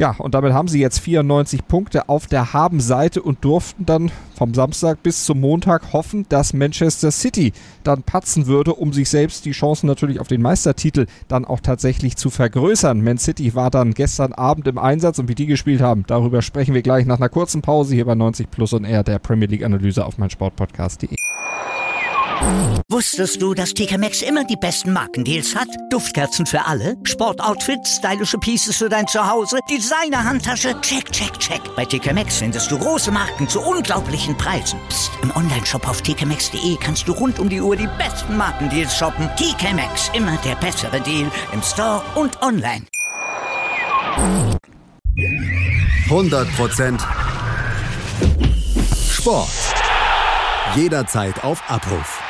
Ja, 0.00 0.14
und 0.16 0.32
damit 0.34 0.54
haben 0.54 0.66
sie 0.66 0.80
jetzt 0.80 0.98
94 1.00 1.68
Punkte 1.68 2.08
auf 2.08 2.26
der 2.26 2.54
Habenseite 2.54 3.20
und 3.20 3.44
durften 3.44 3.84
dann 3.84 4.10
vom 4.34 4.54
Samstag 4.54 5.02
bis 5.02 5.26
zum 5.26 5.40
Montag 5.40 5.92
hoffen, 5.92 6.24
dass 6.30 6.54
Manchester 6.54 7.10
City 7.10 7.52
dann 7.84 8.02
patzen 8.02 8.46
würde, 8.46 8.72
um 8.72 8.94
sich 8.94 9.10
selbst 9.10 9.44
die 9.44 9.50
Chancen 9.50 9.86
natürlich 9.86 10.18
auf 10.18 10.26
den 10.26 10.40
Meistertitel 10.40 11.04
dann 11.28 11.44
auch 11.44 11.60
tatsächlich 11.60 12.16
zu 12.16 12.30
vergrößern. 12.30 13.04
Man 13.04 13.18
City 13.18 13.54
war 13.54 13.70
dann 13.70 13.92
gestern 13.92 14.32
Abend 14.32 14.66
im 14.68 14.78
Einsatz 14.78 15.18
und 15.18 15.28
wie 15.28 15.34
die 15.34 15.44
gespielt 15.44 15.82
haben, 15.82 16.04
darüber 16.06 16.40
sprechen 16.40 16.72
wir 16.72 16.80
gleich 16.80 17.04
nach 17.04 17.18
einer 17.18 17.28
kurzen 17.28 17.60
Pause 17.60 17.94
hier 17.94 18.06
bei 18.06 18.14
90 18.14 18.50
Plus 18.50 18.72
und 18.72 18.86
R 18.86 19.02
der 19.02 19.18
Premier 19.18 19.48
League 19.48 19.66
Analyse 19.66 20.06
auf 20.06 20.16
meinsportpodcast.de. 20.16 21.14
Wusstest 22.88 23.40
du, 23.40 23.54
dass 23.54 23.72
TK 23.72 23.98
Maxx 23.98 24.22
immer 24.22 24.44
die 24.44 24.56
besten 24.56 24.92
Markendeals 24.92 25.54
hat? 25.54 25.68
Duftkerzen 25.90 26.46
für 26.46 26.64
alle, 26.66 26.96
Sportoutfits, 27.04 27.96
stylische 27.96 28.38
Pieces 28.38 28.76
für 28.76 28.88
dein 28.88 29.06
Zuhause, 29.06 29.58
Designer-Handtasche, 29.70 30.80
check, 30.80 31.10
check, 31.12 31.38
check. 31.38 31.60
Bei 31.76 31.84
TK 31.84 32.12
Maxx 32.12 32.38
findest 32.38 32.70
du 32.70 32.78
große 32.78 33.10
Marken 33.10 33.48
zu 33.48 33.60
unglaublichen 33.60 34.36
Preisen. 34.36 34.78
Psst. 34.88 35.10
im 35.22 35.34
Onlineshop 35.36 35.88
auf 35.88 36.02
tkmaxx.de 36.02 36.76
kannst 36.80 37.06
du 37.06 37.12
rund 37.12 37.38
um 37.38 37.48
die 37.48 37.60
Uhr 37.60 37.76
die 37.76 37.88
besten 37.98 38.36
Markendeals 38.36 38.96
shoppen. 38.96 39.28
TK 39.36 39.74
Maxx, 39.74 40.10
immer 40.14 40.36
der 40.44 40.56
bessere 40.56 41.00
Deal 41.00 41.30
im 41.52 41.62
Store 41.62 42.02
und 42.14 42.42
online. 42.42 42.86
100% 46.08 47.00
Sport. 49.12 49.48
Jederzeit 50.74 51.42
auf 51.44 51.62
Abruf. 51.68 52.29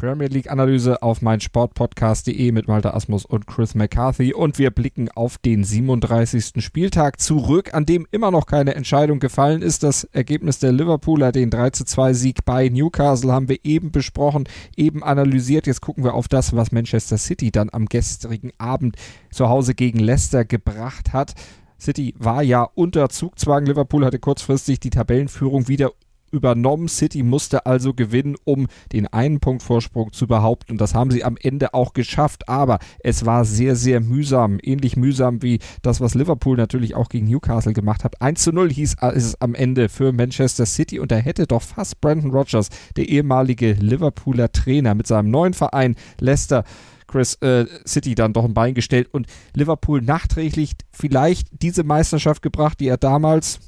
Premier 0.00 0.28
League 0.28 0.50
Analyse 0.50 1.02
auf 1.02 1.20
meinsportpodcast.de 1.20 2.52
mit 2.52 2.68
Malta 2.68 2.94
Asmus 2.94 3.26
und 3.26 3.46
Chris 3.46 3.74
McCarthy 3.74 4.32
und 4.32 4.58
wir 4.58 4.70
blicken 4.70 5.10
auf 5.10 5.36
den 5.36 5.62
37. 5.62 6.64
Spieltag 6.64 7.20
zurück, 7.20 7.74
an 7.74 7.84
dem 7.84 8.06
immer 8.10 8.30
noch 8.30 8.46
keine 8.46 8.74
Entscheidung 8.76 9.20
gefallen 9.20 9.60
ist. 9.60 9.82
Das 9.82 10.04
Ergebnis 10.04 10.58
der 10.58 10.72
Liverpooler, 10.72 11.32
den 11.32 11.50
3 11.50 11.70
zu 11.70 11.84
2 11.84 12.14
Sieg 12.14 12.46
bei 12.46 12.70
Newcastle 12.70 13.30
haben 13.30 13.50
wir 13.50 13.58
eben 13.62 13.92
besprochen, 13.92 14.48
eben 14.74 15.04
analysiert. 15.04 15.66
Jetzt 15.66 15.82
gucken 15.82 16.02
wir 16.02 16.14
auf 16.14 16.28
das, 16.28 16.56
was 16.56 16.72
Manchester 16.72 17.18
City 17.18 17.50
dann 17.50 17.68
am 17.70 17.84
gestrigen 17.84 18.52
Abend 18.56 18.96
zu 19.30 19.50
Hause 19.50 19.74
gegen 19.74 19.98
Leicester 19.98 20.46
gebracht 20.46 21.12
hat. 21.12 21.34
City 21.78 22.14
war 22.18 22.42
ja 22.42 22.62
unter 22.62 23.10
Zugzwang. 23.10 23.66
Liverpool 23.66 24.06
hatte 24.06 24.18
kurzfristig 24.18 24.80
die 24.80 24.88
Tabellenführung 24.88 25.68
wieder 25.68 25.92
übernommen. 26.30 26.88
City 26.88 27.22
musste 27.22 27.66
also 27.66 27.94
gewinnen, 27.94 28.36
um 28.44 28.66
den 28.92 29.06
einen 29.06 29.40
Punkt 29.40 29.62
Vorsprung 29.62 30.12
zu 30.12 30.26
behaupten. 30.26 30.72
Und 30.72 30.80
das 30.80 30.94
haben 30.94 31.10
sie 31.10 31.24
am 31.24 31.36
Ende 31.40 31.74
auch 31.74 31.92
geschafft. 31.92 32.48
Aber 32.48 32.78
es 33.00 33.26
war 33.26 33.44
sehr, 33.44 33.76
sehr 33.76 34.00
mühsam. 34.00 34.58
Ähnlich 34.62 34.96
mühsam 34.96 35.42
wie 35.42 35.58
das, 35.82 36.00
was 36.00 36.14
Liverpool 36.14 36.56
natürlich 36.56 36.94
auch 36.94 37.08
gegen 37.08 37.28
Newcastle 37.28 37.72
gemacht 37.72 38.04
hat. 38.04 38.20
1 38.20 38.42
zu 38.42 38.52
0 38.52 38.72
hieß 38.72 38.96
es 39.12 39.40
am 39.40 39.54
Ende 39.54 39.88
für 39.88 40.12
Manchester 40.12 40.66
City. 40.66 40.98
Und 40.98 41.10
da 41.12 41.16
hätte 41.16 41.46
doch 41.46 41.62
fast 41.62 42.00
Brandon 42.00 42.30
Rogers, 42.30 42.68
der 42.96 43.08
ehemalige 43.08 43.72
Liverpooler 43.72 44.52
Trainer 44.52 44.94
mit 44.94 45.06
seinem 45.06 45.30
neuen 45.30 45.54
Verein 45.54 45.96
Leicester, 46.18 46.64
Chris 47.10 47.34
äh, 47.36 47.66
City 47.86 48.14
dann 48.14 48.32
doch 48.32 48.44
ein 48.44 48.54
Bein 48.54 48.74
gestellt 48.74 49.08
und 49.12 49.26
Liverpool 49.54 50.00
nachträglich 50.00 50.72
vielleicht 50.92 51.48
diese 51.50 51.82
Meisterschaft 51.82 52.40
gebracht, 52.40 52.78
die 52.78 52.86
er 52.86 52.98
damals 52.98 53.58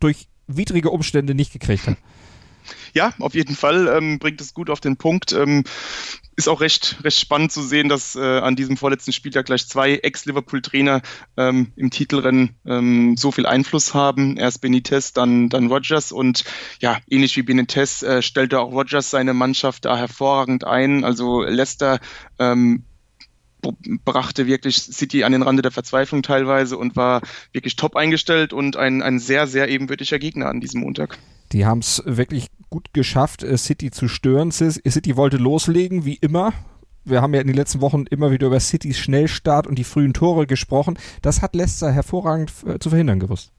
durch 0.00 0.28
widrige 0.46 0.90
Umstände 0.90 1.34
nicht 1.34 1.52
gekriegt 1.52 1.86
hat. 1.86 1.96
Ja, 2.94 3.12
auf 3.18 3.34
jeden 3.34 3.56
Fall 3.56 3.88
ähm, 3.88 4.18
bringt 4.20 4.40
es 4.40 4.54
gut 4.54 4.70
auf 4.70 4.80
den 4.80 4.96
Punkt. 4.96 5.32
Ähm, 5.32 5.64
ist 6.36 6.48
auch 6.48 6.60
recht, 6.60 6.98
recht 7.02 7.18
spannend 7.18 7.52
zu 7.52 7.62
sehen, 7.62 7.88
dass 7.88 8.16
äh, 8.16 8.38
an 8.38 8.56
diesem 8.56 8.76
vorletzten 8.76 9.12
Spieltag 9.12 9.46
gleich 9.46 9.68
zwei 9.68 9.96
Ex-Liverpool-Trainer 9.96 11.02
ähm, 11.36 11.72
im 11.76 11.90
Titelrennen 11.90 12.56
ähm, 12.66 13.16
so 13.16 13.32
viel 13.32 13.46
Einfluss 13.46 13.94
haben. 13.94 14.36
Erst 14.36 14.60
Benitez, 14.60 15.12
dann, 15.12 15.48
dann 15.48 15.66
Rogers 15.66 16.12
und 16.12 16.44
ja, 16.80 16.98
ähnlich 17.08 17.36
wie 17.36 17.42
Benitez 17.42 18.02
äh, 18.02 18.22
stellte 18.22 18.60
auch 18.60 18.72
Rogers 18.72 19.10
seine 19.10 19.34
Mannschaft 19.34 19.84
da 19.84 19.96
hervorragend 19.96 20.64
ein. 20.64 21.04
Also 21.04 21.42
Leicester 21.42 22.00
ähm, 22.38 22.84
brachte 24.04 24.46
wirklich 24.46 24.76
City 24.76 25.24
an 25.24 25.32
den 25.32 25.42
Rande 25.42 25.62
der 25.62 25.70
Verzweiflung 25.70 26.22
teilweise 26.22 26.76
und 26.76 26.96
war 26.96 27.22
wirklich 27.52 27.76
top 27.76 27.96
eingestellt 27.96 28.52
und 28.52 28.76
ein, 28.76 29.02
ein 29.02 29.18
sehr, 29.18 29.46
sehr 29.46 29.68
ebenbürtiger 29.68 30.18
Gegner 30.18 30.46
an 30.46 30.60
diesem 30.60 30.80
Montag. 30.80 31.18
Die 31.52 31.66
haben 31.66 31.78
es 31.78 32.02
wirklich 32.04 32.48
gut 32.70 32.92
geschafft, 32.92 33.42
äh, 33.42 33.56
City 33.56 33.90
zu 33.90 34.08
stören. 34.08 34.50
City 34.50 35.16
wollte 35.16 35.36
loslegen, 35.36 36.04
wie 36.04 36.14
immer. 36.14 36.52
Wir 37.04 37.20
haben 37.20 37.34
ja 37.34 37.40
in 37.40 37.46
den 37.46 37.56
letzten 37.56 37.80
Wochen 37.80 38.06
immer 38.10 38.30
wieder 38.30 38.46
über 38.46 38.58
Citys 38.58 38.98
Schnellstart 38.98 39.66
und 39.66 39.78
die 39.78 39.84
frühen 39.84 40.14
Tore 40.14 40.46
gesprochen. 40.46 40.98
Das 41.20 41.42
hat 41.42 41.54
Leicester 41.54 41.92
hervorragend 41.92 42.52
äh, 42.66 42.78
zu 42.78 42.88
verhindern 42.88 43.20
gewusst. 43.20 43.52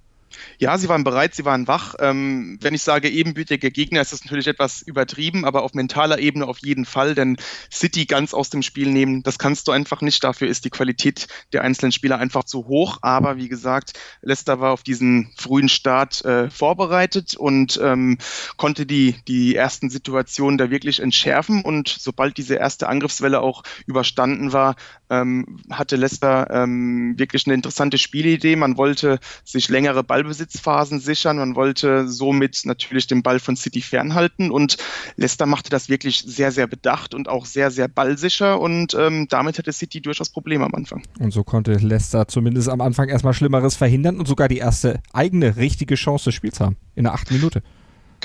Ja, 0.57 0.77
sie 0.77 0.89
waren 0.89 1.03
bereit, 1.03 1.35
sie 1.35 1.45
waren 1.45 1.67
wach. 1.67 1.95
Ähm, 1.99 2.57
wenn 2.61 2.73
ich 2.73 2.83
sage 2.83 3.09
ebenbürtiger 3.09 3.69
Gegner, 3.69 4.01
ist 4.01 4.13
das 4.13 4.23
natürlich 4.25 4.47
etwas 4.47 4.81
übertrieben, 4.81 5.45
aber 5.45 5.63
auf 5.63 5.73
mentaler 5.73 6.19
Ebene 6.19 6.47
auf 6.47 6.59
jeden 6.59 6.85
Fall, 6.85 7.15
denn 7.15 7.37
City 7.71 8.05
ganz 8.05 8.33
aus 8.33 8.49
dem 8.49 8.61
Spiel 8.61 8.89
nehmen, 8.89 9.23
das 9.23 9.39
kannst 9.39 9.67
du 9.67 9.71
einfach 9.71 10.01
nicht. 10.01 10.23
Dafür 10.23 10.47
ist 10.47 10.65
die 10.65 10.69
Qualität 10.69 11.27
der 11.53 11.63
einzelnen 11.63 11.91
Spieler 11.91 12.17
einfach 12.17 12.43
zu 12.43 12.67
hoch. 12.67 12.97
Aber 13.01 13.37
wie 13.37 13.49
gesagt, 13.49 13.93
Leicester 14.21 14.59
war 14.59 14.71
auf 14.71 14.83
diesen 14.83 15.31
frühen 15.37 15.69
Start 15.69 16.23
äh, 16.25 16.49
vorbereitet 16.49 17.35
und 17.35 17.79
ähm, 17.81 18.17
konnte 18.57 18.85
die, 18.85 19.15
die 19.27 19.55
ersten 19.55 19.89
Situationen 19.89 20.57
da 20.57 20.69
wirklich 20.69 20.99
entschärfen. 20.99 21.63
Und 21.63 21.87
sobald 21.87 22.37
diese 22.37 22.55
erste 22.55 22.87
Angriffswelle 22.87 23.41
auch 23.41 23.63
überstanden 23.85 24.53
war, 24.53 24.75
ähm, 25.09 25.59
hatte 25.69 25.95
Leicester 25.95 26.49
ähm, 26.51 27.17
wirklich 27.17 27.45
eine 27.45 27.53
interessante 27.53 27.97
Spielidee. 27.97 28.55
Man 28.55 28.77
wollte 28.77 29.19
sich 29.43 29.69
längere 29.69 30.03
Ball 30.03 30.24
Ballbesitzphasen 30.25 30.99
sichern. 30.99 31.37
Man 31.37 31.55
wollte 31.55 32.07
somit 32.07 32.61
natürlich 32.65 33.07
den 33.07 33.21
Ball 33.21 33.39
von 33.39 33.55
City 33.55 33.81
fernhalten 33.81 34.49
und 34.51 34.77
Leicester 35.17 35.45
machte 35.45 35.69
das 35.69 35.87
wirklich 35.87 36.23
sehr, 36.25 36.51
sehr 36.51 36.67
bedacht 36.67 37.13
und 37.13 37.29
auch 37.29 37.45
sehr, 37.45 37.69
sehr 37.71 37.87
ballsicher 37.87 38.59
und 38.59 38.95
ähm, 38.95 39.27
damit 39.29 39.59
hatte 39.59 39.71
City 39.71 40.01
durchaus 40.01 40.29
Probleme 40.29 40.65
am 40.65 40.73
Anfang. 40.73 41.03
Und 41.19 41.31
so 41.31 41.43
konnte 41.43 41.73
Leicester 41.73 42.27
zumindest 42.27 42.69
am 42.69 42.81
Anfang 42.81 43.07
erstmal 43.09 43.33
Schlimmeres 43.33 43.75
verhindern 43.75 44.17
und 44.17 44.27
sogar 44.27 44.47
die 44.47 44.57
erste 44.57 45.01
eigene 45.13 45.57
richtige 45.57 45.95
Chance 45.95 46.25
des 46.25 46.35
Spiels 46.35 46.59
haben. 46.59 46.77
In 46.95 47.03
der 47.03 47.13
achten 47.13 47.33
Minute. 47.33 47.61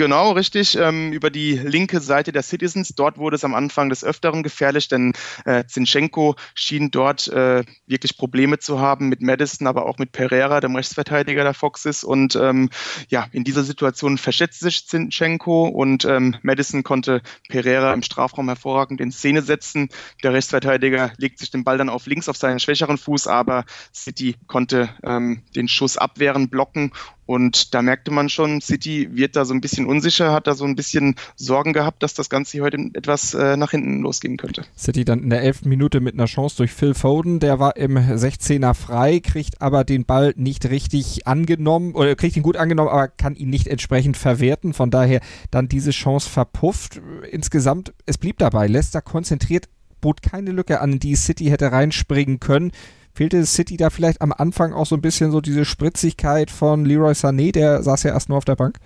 Genau, 0.00 0.32
richtig. 0.32 0.78
Ähm, 0.78 1.12
über 1.12 1.28
die 1.28 1.58
linke 1.58 2.00
Seite 2.00 2.32
der 2.32 2.42
Citizens. 2.42 2.94
Dort 2.96 3.18
wurde 3.18 3.36
es 3.36 3.44
am 3.44 3.52
Anfang 3.52 3.90
des 3.90 4.02
Öfteren 4.02 4.42
gefährlich, 4.42 4.88
denn 4.88 5.12
äh, 5.44 5.64
Zinchenko 5.66 6.36
schien 6.54 6.90
dort 6.90 7.28
äh, 7.28 7.64
wirklich 7.86 8.16
Probleme 8.16 8.58
zu 8.58 8.80
haben 8.80 9.10
mit 9.10 9.20
Madison, 9.20 9.66
aber 9.66 9.84
auch 9.84 9.98
mit 9.98 10.12
Pereira, 10.12 10.60
dem 10.60 10.74
Rechtsverteidiger 10.74 11.42
der 11.42 11.52
Foxes. 11.52 12.02
Und 12.02 12.34
ähm, 12.34 12.70
ja, 13.10 13.26
in 13.32 13.44
dieser 13.44 13.62
Situation 13.62 14.16
verschätzte 14.16 14.64
sich 14.64 14.86
Zinchenko 14.86 15.68
und 15.68 16.06
ähm, 16.06 16.34
Madison 16.40 16.82
konnte 16.82 17.20
Pereira 17.50 17.92
im 17.92 18.02
Strafraum 18.02 18.48
hervorragend 18.48 19.02
in 19.02 19.12
Szene 19.12 19.42
setzen. 19.42 19.90
Der 20.22 20.32
Rechtsverteidiger 20.32 21.12
legt 21.18 21.38
sich 21.38 21.50
den 21.50 21.62
Ball 21.62 21.76
dann 21.76 21.90
auf 21.90 22.06
links 22.06 22.30
auf 22.30 22.38
seinen 22.38 22.58
schwächeren 22.58 22.96
Fuß, 22.96 23.26
aber 23.26 23.66
City 23.94 24.36
konnte 24.46 24.88
ähm, 25.02 25.42
den 25.54 25.68
Schuss 25.68 25.98
abwehren, 25.98 26.48
blocken 26.48 26.90
und 27.30 27.74
da 27.74 27.80
merkte 27.80 28.10
man 28.10 28.28
schon, 28.28 28.60
City 28.60 29.08
wird 29.12 29.36
da 29.36 29.44
so 29.44 29.54
ein 29.54 29.60
bisschen 29.60 29.86
unsicher, 29.86 30.32
hat 30.32 30.48
da 30.48 30.54
so 30.54 30.64
ein 30.64 30.74
bisschen 30.74 31.14
Sorgen 31.36 31.72
gehabt, 31.72 32.02
dass 32.02 32.12
das 32.12 32.28
Ganze 32.28 32.60
heute 32.60 32.76
etwas 32.94 33.34
äh, 33.34 33.56
nach 33.56 33.70
hinten 33.70 34.00
losgehen 34.00 34.36
könnte. 34.36 34.64
City 34.76 35.04
dann 35.04 35.22
in 35.22 35.30
der 35.30 35.42
elften 35.42 35.68
Minute 35.68 36.00
mit 36.00 36.14
einer 36.14 36.24
Chance 36.24 36.56
durch 36.56 36.72
Phil 36.72 36.92
Foden, 36.92 37.38
der 37.38 37.60
war 37.60 37.76
im 37.76 37.96
16er 37.96 38.74
frei, 38.74 39.20
kriegt 39.20 39.62
aber 39.62 39.84
den 39.84 40.06
Ball 40.06 40.34
nicht 40.34 40.68
richtig 40.70 41.28
angenommen 41.28 41.94
oder 41.94 42.16
kriegt 42.16 42.36
ihn 42.36 42.42
gut 42.42 42.56
angenommen, 42.56 42.88
aber 42.88 43.06
kann 43.06 43.36
ihn 43.36 43.50
nicht 43.50 43.68
entsprechend 43.68 44.16
verwerten. 44.16 44.74
Von 44.74 44.90
daher 44.90 45.20
dann 45.52 45.68
diese 45.68 45.92
Chance 45.92 46.28
verpufft. 46.28 47.00
Insgesamt, 47.30 47.92
es 48.06 48.18
blieb 48.18 48.38
dabei. 48.38 48.66
Leicester 48.66 49.02
konzentriert 49.02 49.68
bot 50.00 50.22
keine 50.22 50.50
Lücke 50.50 50.80
an, 50.80 50.98
die 50.98 51.14
City 51.14 51.44
hätte 51.44 51.70
reinspringen 51.70 52.40
können. 52.40 52.72
Fehlte 53.12 53.44
City 53.46 53.76
da 53.76 53.90
vielleicht 53.90 54.22
am 54.22 54.32
Anfang 54.32 54.72
auch 54.72 54.86
so 54.86 54.94
ein 54.94 55.00
bisschen 55.00 55.30
so 55.32 55.40
diese 55.40 55.64
Spritzigkeit 55.64 56.50
von 56.50 56.84
Leroy 56.84 57.12
Sané, 57.12 57.52
der 57.52 57.82
saß 57.82 58.04
ja 58.04 58.12
erst 58.12 58.28
nur 58.28 58.38
auf 58.38 58.44
der 58.44 58.56
Bank? 58.56 58.78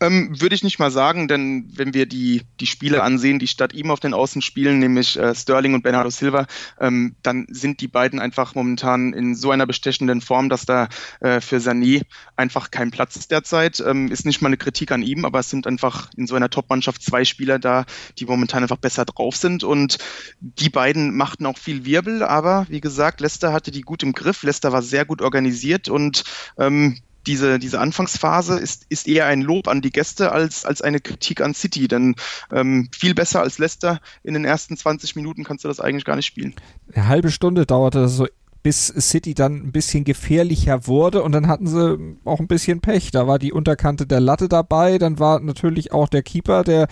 Ähm, 0.00 0.40
Würde 0.40 0.54
ich 0.54 0.64
nicht 0.64 0.78
mal 0.78 0.90
sagen, 0.90 1.28
denn 1.28 1.70
wenn 1.74 1.94
wir 1.94 2.06
die, 2.06 2.42
die 2.60 2.66
Spiele 2.66 3.02
ansehen, 3.02 3.38
die 3.38 3.46
statt 3.46 3.72
ihm 3.72 3.90
auf 3.90 4.00
den 4.00 4.14
Außen 4.14 4.42
spielen, 4.42 4.78
nämlich 4.78 5.18
äh, 5.18 5.34
Sterling 5.34 5.74
und 5.74 5.82
Bernardo 5.82 6.10
Silva, 6.10 6.46
ähm, 6.80 7.16
dann 7.22 7.46
sind 7.50 7.80
die 7.80 7.88
beiden 7.88 8.20
einfach 8.20 8.54
momentan 8.54 9.12
in 9.12 9.34
so 9.34 9.50
einer 9.50 9.66
bestechenden 9.66 10.20
Form, 10.20 10.48
dass 10.48 10.66
da 10.66 10.88
äh, 11.20 11.40
für 11.40 11.58
Sané 11.58 12.02
einfach 12.36 12.70
kein 12.70 12.90
Platz 12.90 13.16
ist 13.16 13.30
derzeit. 13.30 13.80
Ähm, 13.80 14.10
ist 14.10 14.26
nicht 14.26 14.42
mal 14.42 14.48
eine 14.48 14.56
Kritik 14.56 14.92
an 14.92 15.02
ihm, 15.02 15.24
aber 15.24 15.40
es 15.40 15.50
sind 15.50 15.66
einfach 15.66 16.10
in 16.16 16.26
so 16.26 16.34
einer 16.34 16.50
Top-Mannschaft 16.50 17.02
zwei 17.02 17.24
Spieler 17.24 17.58
da, 17.58 17.84
die 18.18 18.26
momentan 18.26 18.62
einfach 18.62 18.76
besser 18.76 19.04
drauf 19.04 19.36
sind 19.36 19.64
und 19.64 19.98
die 20.40 20.70
beiden 20.70 21.16
machten 21.16 21.46
auch 21.46 21.58
viel 21.58 21.84
Wirbel, 21.84 22.22
aber 22.22 22.66
wie 22.68 22.80
gesagt, 22.80 23.20
Leicester 23.20 23.52
hatte 23.52 23.70
die 23.70 23.82
gut 23.82 24.02
im 24.02 24.12
Griff, 24.12 24.42
Leicester 24.42 24.72
war 24.72 24.82
sehr 24.82 25.04
gut 25.04 25.22
organisiert 25.22 25.88
und 25.88 26.24
ähm, 26.58 26.96
diese, 27.26 27.58
diese 27.58 27.80
Anfangsphase 27.80 28.58
ist, 28.58 28.86
ist 28.88 29.08
eher 29.08 29.26
ein 29.26 29.42
Lob 29.42 29.68
an 29.68 29.82
die 29.82 29.90
Gäste 29.90 30.32
als, 30.32 30.64
als 30.64 30.82
eine 30.82 31.00
Kritik 31.00 31.40
an 31.40 31.54
City, 31.54 31.88
denn 31.88 32.16
ähm, 32.52 32.88
viel 32.92 33.14
besser 33.14 33.40
als 33.40 33.58
Leicester 33.58 34.00
in 34.22 34.34
den 34.34 34.44
ersten 34.44 34.76
20 34.76 35.16
Minuten 35.16 35.44
kannst 35.44 35.64
du 35.64 35.68
das 35.68 35.80
eigentlich 35.80 36.04
gar 36.04 36.16
nicht 36.16 36.26
spielen. 36.26 36.54
Eine 36.92 37.08
halbe 37.08 37.30
Stunde 37.30 37.66
dauerte 37.66 38.00
das 38.00 38.16
so 38.16 38.26
bis 38.62 38.88
City 38.88 39.32
dann 39.34 39.56
ein 39.56 39.72
bisschen 39.72 40.04
gefährlicher 40.04 40.86
wurde 40.86 41.22
und 41.22 41.32
dann 41.32 41.46
hatten 41.46 41.66
sie 41.66 42.16
auch 42.24 42.40
ein 42.40 42.46
bisschen 42.46 42.80
Pech. 42.80 43.10
Da 43.10 43.26
war 43.26 43.38
die 43.38 43.52
Unterkante 43.52 44.06
der 44.06 44.20
Latte 44.20 44.48
dabei, 44.48 44.98
dann 44.98 45.18
war 45.18 45.40
natürlich 45.40 45.92
auch 45.92 46.08
der 46.08 46.22
Keeper, 46.22 46.62
der 46.62 46.88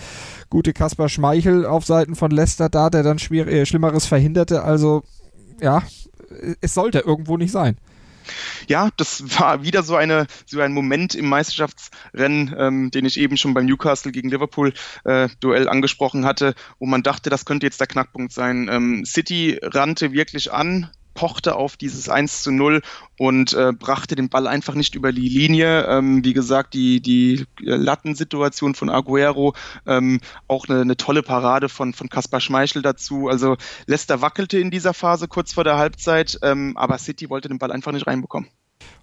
gute 0.48 0.72
Kaspar 0.72 1.08
Schmeichel 1.08 1.66
auf 1.66 1.84
Seiten 1.84 2.14
von 2.14 2.30
Leicester 2.30 2.70
da, 2.70 2.88
der 2.88 3.02
dann 3.02 3.18
schwer, 3.18 3.46
äh, 3.48 3.66
Schlimmeres 3.66 4.06
verhinderte. 4.06 4.62
Also 4.62 5.02
ja, 5.60 5.82
es 6.60 6.74
sollte 6.74 7.00
irgendwo 7.00 7.36
nicht 7.36 7.52
sein. 7.52 7.76
Ja, 8.68 8.90
das 8.96 9.38
war 9.38 9.62
wieder 9.62 9.82
so 9.82 9.96
eine 9.96 10.26
so 10.46 10.60
ein 10.60 10.72
Moment 10.72 11.14
im 11.14 11.28
Meisterschaftsrennen, 11.28 12.54
ähm, 12.58 12.90
den 12.90 13.04
ich 13.04 13.18
eben 13.18 13.36
schon 13.36 13.54
beim 13.54 13.66
Newcastle 13.66 14.12
gegen 14.12 14.30
Liverpool 14.30 14.72
äh, 15.04 15.28
Duell 15.40 15.68
angesprochen 15.68 16.24
hatte, 16.24 16.54
wo 16.78 16.86
man 16.86 17.02
dachte, 17.02 17.30
das 17.30 17.44
könnte 17.44 17.66
jetzt 17.66 17.80
der 17.80 17.86
Knackpunkt 17.86 18.32
sein. 18.32 18.68
Ähm, 18.70 19.04
City 19.04 19.58
rannte 19.62 20.12
wirklich 20.12 20.52
an, 20.52 20.90
pochte 21.18 21.56
auf 21.56 21.76
dieses 21.76 22.08
1 22.08 22.44
zu 22.44 22.52
0 22.52 22.80
und 23.18 23.52
äh, 23.52 23.72
brachte 23.72 24.14
den 24.14 24.28
Ball 24.28 24.46
einfach 24.46 24.76
nicht 24.76 24.94
über 24.94 25.12
die 25.12 25.28
Linie. 25.28 25.84
Ähm, 25.88 26.24
wie 26.24 26.32
gesagt, 26.32 26.74
die, 26.74 27.00
die 27.00 27.44
Lattensituation 27.58 28.76
von 28.76 28.88
Aguero, 28.88 29.52
ähm, 29.84 30.20
auch 30.46 30.68
eine, 30.68 30.82
eine 30.82 30.96
tolle 30.96 31.24
Parade 31.24 31.68
von, 31.68 31.92
von 31.92 32.08
Kaspar 32.08 32.38
Schmeichel 32.38 32.82
dazu. 32.82 33.26
Also 33.26 33.56
Leicester 33.86 34.22
wackelte 34.22 34.60
in 34.60 34.70
dieser 34.70 34.94
Phase 34.94 35.26
kurz 35.26 35.54
vor 35.54 35.64
der 35.64 35.76
Halbzeit, 35.76 36.38
ähm, 36.42 36.76
aber 36.76 36.98
City 36.98 37.28
wollte 37.28 37.48
den 37.48 37.58
Ball 37.58 37.72
einfach 37.72 37.90
nicht 37.90 38.06
reinbekommen. 38.06 38.48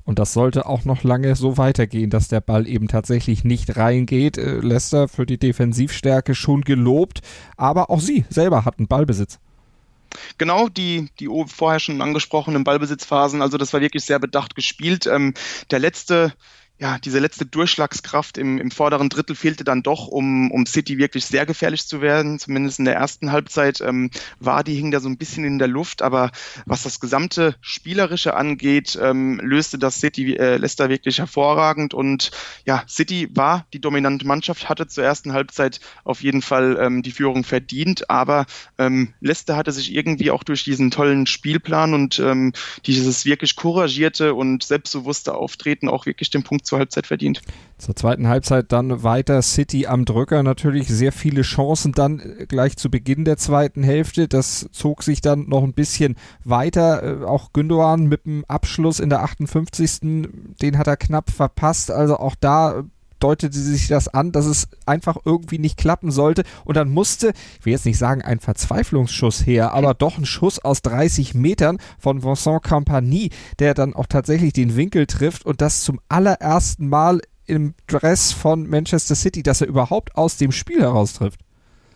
Und 0.06 0.18
das 0.18 0.32
sollte 0.32 0.68
auch 0.68 0.86
noch 0.86 1.04
lange 1.04 1.36
so 1.36 1.58
weitergehen, 1.58 2.10
dass 2.10 2.30
der 2.30 2.40
Ball 2.40 2.66
eben 2.66 2.88
tatsächlich 2.88 3.44
nicht 3.44 3.76
reingeht. 3.76 4.38
Äh, 4.38 4.60
Leicester 4.60 5.10
für 5.10 5.26
die 5.26 5.38
Defensivstärke 5.38 6.34
schon 6.34 6.62
gelobt, 6.62 7.20
aber 7.58 7.90
auch 7.90 8.00
sie 8.00 8.24
selber 8.30 8.64
hatten 8.64 8.88
Ballbesitz. 8.88 9.40
Genau, 10.38 10.70
die, 10.70 11.10
die 11.20 11.30
vorher 11.48 11.80
schon 11.80 12.02
angesprochenen 12.02 12.64
Ballbesitzphasen, 12.64 13.42
also 13.42 13.58
das 13.58 13.74
war 13.74 13.82
wirklich 13.82 14.06
sehr 14.06 14.20
bedacht 14.20 14.56
gespielt. 14.56 15.06
Ähm, 15.08 15.34
der 15.72 15.80
letzte 15.80 16.34
ja, 16.78 17.00
diese 17.00 17.20
letzte 17.20 17.46
Durchschlagskraft 17.46 18.38
im, 18.38 18.60
im 18.60 18.70
vorderen 18.70 19.08
Drittel 19.08 19.36
fehlte 19.36 19.64
dann 19.64 19.82
doch, 19.82 20.08
um, 20.08 20.52
um 20.52 20.66
City 20.66 20.98
wirklich 20.98 21.26
sehr 21.26 21.46
gefährlich 21.46 21.88
zu 21.88 22.02
werden. 22.02 22.38
Zumindest 22.38 22.80
in 22.80 22.86
der 22.86 22.96
ersten 22.96 23.32
Halbzeit 23.32 23.80
ähm, 23.80 24.12
war 24.40 24.62
die 24.64 24.76
hing 24.76 24.92
da 24.92 25.00
so 25.00 25.08
ein 25.08 25.18
bisschen 25.18 25.46
in 25.46 25.58
der 25.58 25.70
Luft, 25.70 26.02
aber 26.02 26.32
was 26.66 26.84
das 26.84 27.00
gesamte 27.00 27.56
Spielerische 27.62 28.36
angeht, 28.36 29.00
ähm, 29.02 29.40
löste 29.42 29.80
das 29.80 30.02
City 30.02 30.36
äh, 30.36 30.58
Leicester 30.58 30.90
wirklich 30.90 31.20
hervorragend. 31.20 31.94
Und 31.94 32.32
ja, 32.66 32.84
City 32.90 33.30
war 33.34 33.66
die 33.72 33.80
dominante 33.80 34.28
Mannschaft, 34.28 34.68
hatte 34.68 34.86
zur 34.88 35.06
ersten 35.06 35.32
Halbzeit 35.32 35.80
auf 36.04 36.24
jeden 36.24 36.42
Fall 36.42 36.78
ähm, 36.82 37.04
die 37.04 37.12
Führung 37.12 37.46
verdient, 37.46 38.10
aber 38.10 38.48
ähm, 38.78 39.14
Leicester 39.22 39.56
hatte 39.56 39.72
sich 39.72 39.94
irgendwie 39.94 40.30
auch 40.30 40.44
durch 40.44 40.66
diesen 40.66 40.92
tollen 40.92 41.26
Spielplan 41.26 41.94
und 41.94 42.20
ähm, 42.20 42.52
dieses 42.86 43.26
wirklich 43.26 43.56
couragierte 43.56 44.34
und 44.34 44.64
selbstbewusste 44.64 45.36
Auftreten 45.36 45.88
auch 45.88 46.06
wirklich 46.06 46.30
den 46.30 46.44
Punkt 46.44 46.65
zur 46.66 46.80
Halbzeit 46.80 47.08
verdient. 47.08 47.42
Zur 47.78 47.96
zweiten 47.96 48.28
Halbzeit 48.28 48.72
dann 48.72 49.04
weiter 49.04 49.42
City 49.42 49.88
am 49.88 50.06
Drücker. 50.06 50.44
Natürlich 50.44 50.88
sehr 50.88 51.12
viele 51.12 51.42
Chancen 51.42 51.92
dann 51.92 52.20
äh, 52.20 52.46
gleich 52.46 52.78
zu 52.78 52.90
Beginn 52.90 53.26
der 53.26 53.38
zweiten 53.38 53.84
Hälfte. 53.84 54.28
Das 54.28 54.70
zog 54.72 55.04
sich 55.04 55.22
dann 55.22 55.48
noch 55.48 55.64
ein 55.64 55.74
bisschen 55.74 56.16
weiter. 56.44 57.22
Äh, 57.22 57.26
auch 57.26 57.54
Gündogan 57.54 58.06
mit 58.06 58.26
dem 58.26 58.46
Abschluss 58.48 59.00
in 59.00 59.10
der 59.10 59.24
58. 59.24 60.00
Den 60.62 60.78
hat 60.78 60.88
er 60.88 60.98
knapp 60.98 61.30
verpasst. 61.30 61.92
Also 61.92 62.18
auch 62.18 62.36
da 62.40 62.84
deutete 63.20 63.58
sich 63.58 63.88
das 63.88 64.08
an, 64.08 64.32
dass 64.32 64.46
es 64.46 64.68
einfach 64.86 65.18
irgendwie 65.26 65.60
nicht 65.60 65.78
klappen 65.78 66.12
sollte. 66.12 66.44
Und 66.64 66.78
dann 66.78 66.90
musste, 66.90 67.34
ich 67.60 67.66
will 67.66 67.74
jetzt 67.74 67.86
nicht 67.86 67.98
sagen 67.98 68.22
ein 68.22 68.40
Verzweiflungsschuss 68.40 69.46
her, 69.46 69.74
aber 69.74 69.94
doch 69.94 70.18
ein 70.18 70.26
Schuss 70.26 70.60
aus 70.60 70.82
30 70.82 71.34
Metern 71.34 71.78
von 72.00 72.24
Vincent 72.24 72.64
Campagny, 72.64 73.30
der 73.60 73.74
dann 73.74 73.94
auch 73.94 74.08
tatsächlich 74.08 74.54
den 74.54 74.76
Winkel 74.76 75.08
trifft 75.08 75.46
und 75.46 75.62
das 75.62 75.82
zum 75.82 76.00
allerersten 76.10 76.88
Mal 76.88 77.22
im 77.48 77.76
Dress 77.88 78.32
von 78.32 78.68
Manchester 78.68 79.16
City, 79.16 79.44
dass 79.44 79.62
er 79.62 79.68
überhaupt 79.68 80.16
aus 80.16 80.38
dem 80.38 80.52
Spiel 80.52 80.82
heraus 80.82 81.14
trifft. 81.14 81.40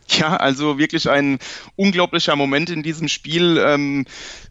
Ja, 0.10 0.38
also 0.38 0.80
wirklich 0.80 1.10
ein 1.10 1.38
unglaublicher 1.76 2.36
Moment 2.36 2.70
in 2.70 2.82
diesem 2.82 3.08
Spiel. 3.08 3.62
Ähm, 3.64 4.06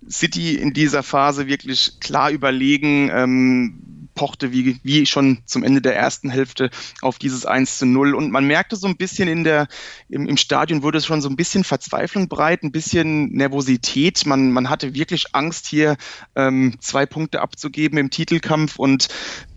City 0.08 0.54
in 0.54 0.72
dieser 0.72 1.02
Phase 1.02 1.48
wirklich 1.48 1.98
klar 2.00 2.30
überlegen. 2.30 3.10
Ähm, 3.12 3.97
pochte 4.18 4.50
wie, 4.50 4.80
wie 4.82 5.06
schon 5.06 5.38
zum 5.44 5.62
Ende 5.62 5.80
der 5.80 5.94
ersten 5.94 6.28
Hälfte 6.28 6.70
auf 7.02 7.20
dieses 7.20 7.46
1 7.46 7.78
zu 7.78 7.86
0. 7.86 8.16
Und 8.16 8.32
man 8.32 8.48
merkte 8.48 8.74
so 8.74 8.88
ein 8.88 8.96
bisschen 8.96 9.28
in 9.28 9.44
der, 9.44 9.68
im, 10.08 10.26
im 10.26 10.36
Stadion 10.36 10.82
wurde 10.82 10.98
es 10.98 11.06
schon 11.06 11.22
so 11.22 11.28
ein 11.28 11.36
bisschen 11.36 11.62
Verzweiflung 11.62 12.28
breit, 12.28 12.64
ein 12.64 12.72
bisschen 12.72 13.30
Nervosität. 13.30 14.26
Man, 14.26 14.50
man 14.50 14.70
hatte 14.70 14.92
wirklich 14.94 15.36
Angst, 15.36 15.68
hier 15.68 15.96
ähm, 16.34 16.74
zwei 16.80 17.06
Punkte 17.06 17.40
abzugeben 17.40 17.96
im 17.96 18.10
Titelkampf 18.10 18.76
und 18.76 19.06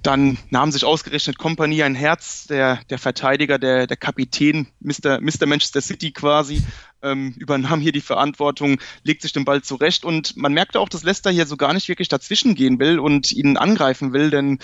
dann 0.04 0.38
nahm 0.52 0.72
sich 0.72 0.86
ausgerechnet 0.86 1.40
Kompanie 1.40 1.82
ein 1.82 1.96
Herz, 1.96 2.46
der, 2.46 2.82
der 2.92 3.00
Verteidiger, 3.00 3.58
der, 3.58 3.88
der 3.88 3.98
Kapitän, 3.98 4.68
Mr. 4.80 5.20
Mr. 5.22 5.48
Manchester 5.48 5.82
City 5.82 6.12
quasi, 6.12 6.62
ähm, 7.04 7.34
übernahm 7.38 7.80
hier 7.80 7.92
die 7.92 8.02
Verantwortung, 8.02 8.80
legt 9.04 9.22
sich 9.22 9.34
den 9.34 9.46
Ball 9.46 9.62
zurecht. 9.62 10.06
Und 10.06 10.38
man 10.38 10.54
merkte 10.54 10.80
auch, 10.80 10.90
dass 10.90 11.04
Leicester 11.04 11.32
hier 11.32 11.46
so 11.46 11.58
gar 11.58 11.74
nicht 11.74 11.88
wirklich 11.88 12.10
dazwischen 12.10 12.56
gehen 12.56 12.80
will 12.80 13.00
und 13.00 13.32
ihn 13.32 13.58
angreifen 13.58 14.14
will, 14.14 14.30
denn 14.30 14.60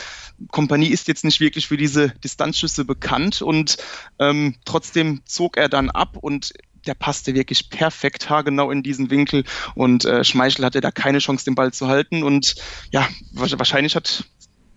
Kompanie 0.52 0.88
ist 0.88 1.08
jetzt 1.08 1.26
nicht 1.26 1.40
wirklich 1.40 1.68
für 1.68 1.78
diese 1.78 2.10
Distanzschüsse 2.24 2.86
bekannt. 2.86 3.42
Und 3.42 3.78
ähm, 4.20 4.56
trotzdem 4.66 5.22
zog 5.26 5.58
er 5.58 5.70
dann 5.70 5.90
ab 5.90 6.18
und 6.18 6.54
der 6.88 6.96
passte 6.96 7.36
wirklich 7.36 7.70
perfekt 7.70 8.30
haargenau 8.30 8.72
in 8.72 8.82
diesen 8.82 9.10
Winkel. 9.10 9.44
Und 9.76 10.06
äh, 10.06 10.24
Schmeichel 10.24 10.66
hatte 10.66 10.82
da 10.82 10.92
keine 10.92 11.20
Chance, 11.20 11.46
den 11.46 11.56
Ball 11.56 11.74
zu 11.74 11.88
halten. 11.88 12.24
Und 12.24 12.56
ja, 12.92 13.08
wahrscheinlich 13.34 13.96
hat 13.96 14.26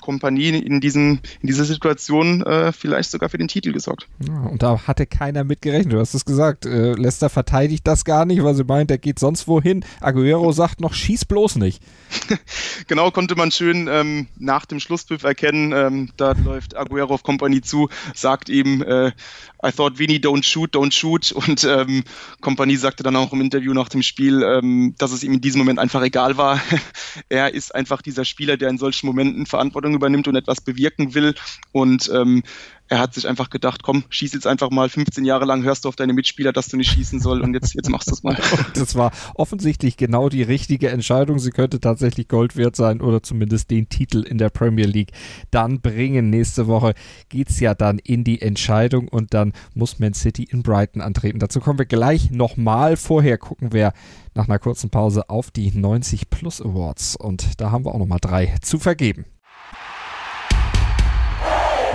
Kompanie 0.01 0.49
in, 0.49 0.81
diesem, 0.81 1.21
in 1.41 1.47
dieser 1.47 1.65
Situation 1.65 2.43
äh, 2.43 2.73
vielleicht 2.73 3.11
sogar 3.11 3.29
für 3.29 3.39
den 3.39 3.49
Titel 3.49 3.73
gesorgt. 3.73 4.09
Ja, 4.27 4.41
und 4.43 4.63
da 4.63 4.87
hatte 4.87 5.07
keiner 5.07 5.45
mit 5.45 5.63
gerechnet. 5.63 5.93
Du 5.93 5.99
hast 5.99 6.15
es 6.15 6.25
gesagt. 6.25 6.67
Äh, 6.67 6.93
Leicester 6.93 7.29
verteidigt 7.29 7.87
das 7.87 8.05
gar 8.05 8.25
nicht, 8.25 8.43
weil 8.43 8.55
sie 8.55 8.65
meint, 8.65 8.91
der 8.91 8.99
geht 8.99 9.19
sonst 9.19 9.49
wohin. 9.49 9.85
Aguero 10.01 10.53
sagt 10.53 10.81
noch, 10.81 10.95
schieß 10.95 11.25
bloß 11.25 11.57
nicht. 11.57 11.83
genau, 12.87 13.11
konnte 13.11 13.37
man 13.37 13.51
schön 13.51 13.89
ähm, 13.91 14.27
nach 14.39 14.67
dem 14.67 14.81
Schlusspfiff 14.81 15.23
erkennen. 15.25 15.73
Ähm, 15.73 16.11
da 16.17 16.33
läuft 16.33 16.77
Aguero 16.77 17.15
auf 17.15 17.23
Kompanie 17.23 17.61
zu, 17.61 17.89
sagt 18.15 18.49
ihm, 18.49 18.83
äh, 18.83 19.13
I 19.63 19.73
thought 19.73 19.99
Vinny, 19.99 20.17
don't 20.17 20.43
shoot, 20.43 20.75
don't 20.75 20.93
shoot. 20.93 21.33
Und 21.33 21.65
ähm, 21.65 22.05
Kompanie 22.41 22.77
sagte 22.77 23.03
dann 23.03 23.17
auch 23.17 23.33
im 23.33 23.41
Interview 23.41 23.75
nach 23.75 23.89
dem 23.89 24.03
Spiel, 24.03 24.43
ähm, 24.43 24.95
dass 24.99 25.13
es 25.13 25.23
ihm 25.23 25.35
in 25.35 25.41
diesem 25.41 25.59
Moment 25.59 25.79
einfach 25.79 26.03
egal 26.03 26.37
war. 26.37 26.61
er 27.29 27.53
ist 27.55 27.75
einfach 27.75 28.03
dieser 28.03 28.25
Spieler, 28.25 28.57
der 28.57 28.71
in 28.71 28.79
solchen 28.79 29.07
Momenten 29.07 29.47
Verantwortung 29.47 29.90
übernimmt 29.95 30.29
und 30.29 30.37
etwas 30.37 30.61
bewirken 30.61 31.15
will. 31.15 31.35
Und 31.73 32.11
ähm, 32.13 32.43
er 32.91 32.99
hat 32.99 33.15
sich 33.15 33.29
einfach 33.29 33.51
gedacht, 33.51 33.85
komm, 33.85 34.03
schieß 34.11 34.33
jetzt 34.33 34.49
einfach 34.49 34.71
mal 34.71 34.89
15 34.89 35.25
Jahre 35.25 35.45
lang, 35.45 35.63
hörst 35.63 35.85
du 35.85 35.89
auf 35.89 35.95
deine 35.95 36.13
Mitspieler, 36.13 36.53
dass 36.53 36.67
du 36.67 36.77
nicht 36.77 36.91
schießen 36.91 37.21
soll 37.21 37.41
und 37.41 37.55
jetzt, 37.55 37.73
jetzt 37.75 37.89
machst 37.89 38.09
du 38.09 38.15
es 38.15 38.25
mal. 38.25 38.37
das 38.75 38.97
war 38.97 39.13
offensichtlich 39.37 39.97
genau 39.97 40.29
die 40.29 40.43
richtige 40.43 40.91
Entscheidung. 40.91 41.39
Sie 41.39 41.53
könnte 41.53 41.79
tatsächlich 41.79 42.27
Gold 42.27 42.57
wert 42.57 42.75
sein 42.75 43.01
oder 43.01 43.23
zumindest 43.23 43.71
den 43.71 43.89
Titel 43.89 44.23
in 44.23 44.39
der 44.39 44.51
Premier 44.51 44.87
League 44.87 45.13
dann 45.53 45.81
bringen. 45.81 46.31
Nächste 46.31 46.67
Woche 46.67 46.95
geht's 47.29 47.61
ja 47.61 47.77
dann 47.77 48.01
in 48.01 48.25
die 48.25 48.43
Entscheidung 48.43 49.07
und 49.07 49.35
dann 49.35 49.53
muss 49.73 50.01
Man 50.01 50.13
City 50.13 50.43
in 50.51 50.65
Brighton 50.65 51.01
antreten. 51.01 51.39
Dazu 51.39 51.61
kommen 51.61 51.79
wir 51.79 51.87
gleich 51.87 52.33
nochmal. 52.33 52.97
Vorher 52.97 53.39
gucken 53.39 53.73
wir 53.73 53.93
nach 54.35 54.49
einer 54.49 54.59
kurzen 54.59 54.91
Pause 54.91 55.31
auf 55.31 55.53
die 55.53 55.71
90 55.71 56.29
Plus 56.29 56.61
Awards 56.61 57.15
und 57.15 57.61
da 57.61 57.71
haben 57.71 57.85
wir 57.85 57.95
auch 57.95 58.01
nochmal 58.01 58.19
drei 58.21 58.57
zu 58.63 58.81
vergeben 58.81 59.27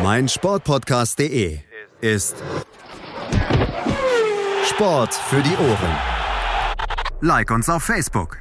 mein 0.04 0.28
Sportpodcast.de 0.28 1.60
ist 2.02 2.36
Sport 4.70 5.14
für 5.14 5.42
die 5.42 5.56
Ohren. 5.58 5.98
Like 7.22 7.52
uns 7.52 7.70
auf 7.70 7.84
Facebook. 7.84 8.38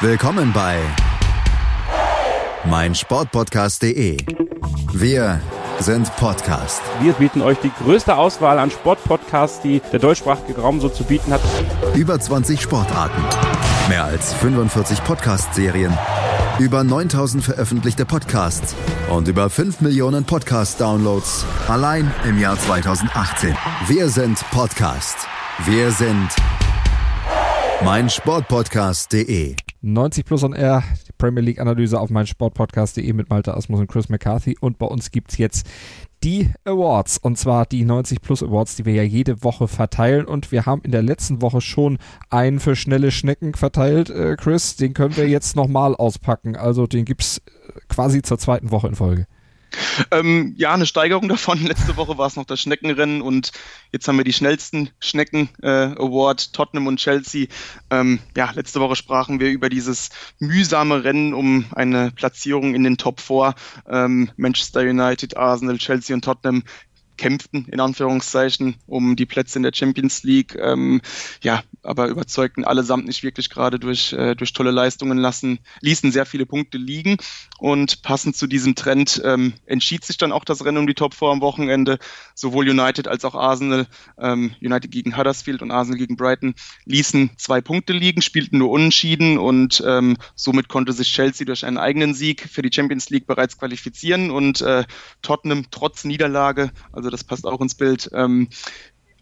Willkommen 0.00 0.52
bei 0.52 0.78
meinsportpodcast.de. 2.64 4.18
Wir 4.92 5.40
sind 5.78 6.14
Podcast. 6.16 6.82
Wir 7.00 7.12
bieten 7.14 7.42
euch 7.42 7.58
die 7.58 7.70
größte 7.82 8.16
Auswahl 8.16 8.58
an 8.58 8.70
Sportpodcasts, 8.70 9.60
die 9.60 9.80
der 9.92 10.00
deutschsprachige 10.00 10.60
Raum 10.60 10.80
so 10.80 10.88
zu 10.88 11.04
bieten 11.04 11.32
hat. 11.32 11.40
Über 11.94 12.18
20 12.18 12.60
Sportarten, 12.60 13.22
mehr 13.88 14.04
als 14.04 14.32
45 14.34 15.02
Podcast-Serien, 15.04 15.96
über 16.58 16.84
9000 16.84 17.42
veröffentlichte 17.42 18.04
Podcasts 18.04 18.74
und 19.10 19.28
über 19.28 19.50
5 19.50 19.80
Millionen 19.80 20.24
Podcast-Downloads 20.24 21.44
allein 21.68 22.10
im 22.28 22.38
Jahr 22.38 22.58
2018. 22.58 23.56
Wir 23.88 24.08
sind 24.08 24.38
Podcast. 24.50 25.16
Wir 25.66 25.90
sind 25.90 26.28
meinsportpodcast.de. 27.84 29.56
90 29.82 30.24
Plus 30.24 30.44
on 30.44 30.52
Air, 30.54 30.82
Premier 31.24 31.40
League 31.40 31.58
Analyse 31.58 31.98
auf 31.98 32.10
meinsportpodcast.de 32.10 33.10
mit 33.14 33.30
Malte 33.30 33.56
Asmus 33.56 33.80
und 33.80 33.86
Chris 33.86 34.10
McCarthy. 34.10 34.58
Und 34.60 34.76
bei 34.76 34.84
uns 34.84 35.10
gibt 35.10 35.30
es 35.32 35.38
jetzt 35.38 35.66
die 36.22 36.50
Awards. 36.66 37.16
Und 37.16 37.38
zwar 37.38 37.64
die 37.64 37.82
90 37.82 38.20
Plus 38.20 38.42
Awards, 38.42 38.76
die 38.76 38.84
wir 38.84 38.92
ja 38.92 39.04
jede 39.04 39.42
Woche 39.42 39.66
verteilen. 39.66 40.26
Und 40.26 40.52
wir 40.52 40.66
haben 40.66 40.82
in 40.82 40.90
der 40.90 41.00
letzten 41.00 41.40
Woche 41.40 41.62
schon 41.62 41.96
einen 42.28 42.60
für 42.60 42.76
schnelle 42.76 43.10
Schnecken 43.10 43.54
verteilt, 43.54 44.10
äh, 44.10 44.36
Chris. 44.36 44.76
Den 44.76 44.92
können 44.92 45.16
wir 45.16 45.26
jetzt 45.26 45.56
nochmal 45.56 45.96
auspacken. 45.96 46.56
Also 46.56 46.86
den 46.86 47.06
gibt 47.06 47.22
es 47.22 47.40
quasi 47.88 48.20
zur 48.20 48.38
zweiten 48.38 48.70
Woche 48.70 48.88
in 48.88 48.94
Folge. 48.94 49.26
Ähm, 50.10 50.54
ja, 50.56 50.74
eine 50.74 50.86
Steigerung 50.86 51.28
davon. 51.28 51.64
Letzte 51.64 51.96
Woche 51.96 52.18
war 52.18 52.26
es 52.26 52.36
noch 52.36 52.44
das 52.44 52.60
Schneckenrennen 52.60 53.22
und 53.22 53.52
jetzt 53.92 54.08
haben 54.08 54.16
wir 54.16 54.24
die 54.24 54.32
schnellsten 54.32 54.90
Schnecken 55.00 55.48
äh, 55.62 55.68
Award, 55.68 56.52
Tottenham 56.52 56.86
und 56.86 56.98
Chelsea. 56.98 57.46
Ähm, 57.90 58.18
ja, 58.36 58.50
letzte 58.52 58.80
Woche 58.80 58.96
sprachen 58.96 59.40
wir 59.40 59.50
über 59.50 59.68
dieses 59.68 60.10
mühsame 60.38 61.04
Rennen 61.04 61.34
um 61.34 61.66
eine 61.72 62.10
Platzierung 62.10 62.74
in 62.74 62.84
den 62.84 62.98
Top 62.98 63.20
4. 63.20 63.54
Ähm, 63.88 64.30
Manchester 64.36 64.80
United, 64.80 65.36
Arsenal, 65.36 65.78
Chelsea 65.78 66.14
und 66.14 66.24
Tottenham 66.24 66.64
kämpften, 67.16 67.66
in 67.70 67.80
Anführungszeichen, 67.80 68.76
um 68.86 69.16
die 69.16 69.26
Plätze 69.26 69.58
in 69.58 69.62
der 69.62 69.72
Champions 69.74 70.22
League. 70.22 70.56
Ähm, 70.56 71.00
ja, 71.42 71.62
aber 71.82 72.08
überzeugten 72.08 72.64
allesamt 72.64 73.06
nicht 73.06 73.22
wirklich 73.22 73.50
gerade 73.50 73.78
durch, 73.78 74.12
äh, 74.12 74.34
durch 74.34 74.52
tolle 74.52 74.70
Leistungen 74.70 75.18
lassen, 75.18 75.58
ließen 75.80 76.12
sehr 76.12 76.26
viele 76.26 76.46
Punkte 76.46 76.78
liegen. 76.78 77.16
Und 77.58 78.02
passend 78.02 78.36
zu 78.36 78.46
diesem 78.46 78.74
Trend 78.74 79.20
ähm, 79.24 79.54
entschied 79.66 80.04
sich 80.04 80.16
dann 80.16 80.32
auch 80.32 80.44
das 80.44 80.64
Rennen 80.64 80.78
um 80.78 80.86
die 80.86 80.94
Top 80.94 81.14
4 81.14 81.28
am 81.28 81.40
Wochenende. 81.40 81.98
Sowohl 82.34 82.68
United 82.68 83.08
als 83.08 83.24
auch 83.24 83.34
Arsenal, 83.34 83.86
ähm, 84.18 84.54
United 84.60 84.90
gegen 84.90 85.16
Huddersfield 85.16 85.62
und 85.62 85.70
Arsenal 85.70 85.98
gegen 85.98 86.16
Brighton, 86.16 86.54
ließen 86.84 87.30
zwei 87.36 87.60
Punkte 87.60 87.92
liegen, 87.92 88.22
spielten 88.22 88.58
nur 88.58 88.70
unentschieden 88.70 89.38
und 89.38 89.82
ähm, 89.86 90.16
somit 90.34 90.68
konnte 90.68 90.92
sich 90.92 91.12
Chelsea 91.12 91.46
durch 91.46 91.64
einen 91.64 91.78
eigenen 91.78 92.14
Sieg 92.14 92.48
für 92.50 92.62
die 92.62 92.72
Champions 92.72 93.10
League 93.10 93.26
bereits 93.26 93.58
qualifizieren 93.58 94.30
und 94.30 94.60
äh, 94.60 94.84
Tottenham 95.22 95.66
trotz 95.70 96.04
Niederlage, 96.04 96.70
also 96.92 97.03
also 97.04 97.10
das 97.10 97.24
passt 97.24 97.46
auch 97.46 97.60
ins 97.60 97.74
Bild. 97.74 98.10
Ähm, 98.14 98.48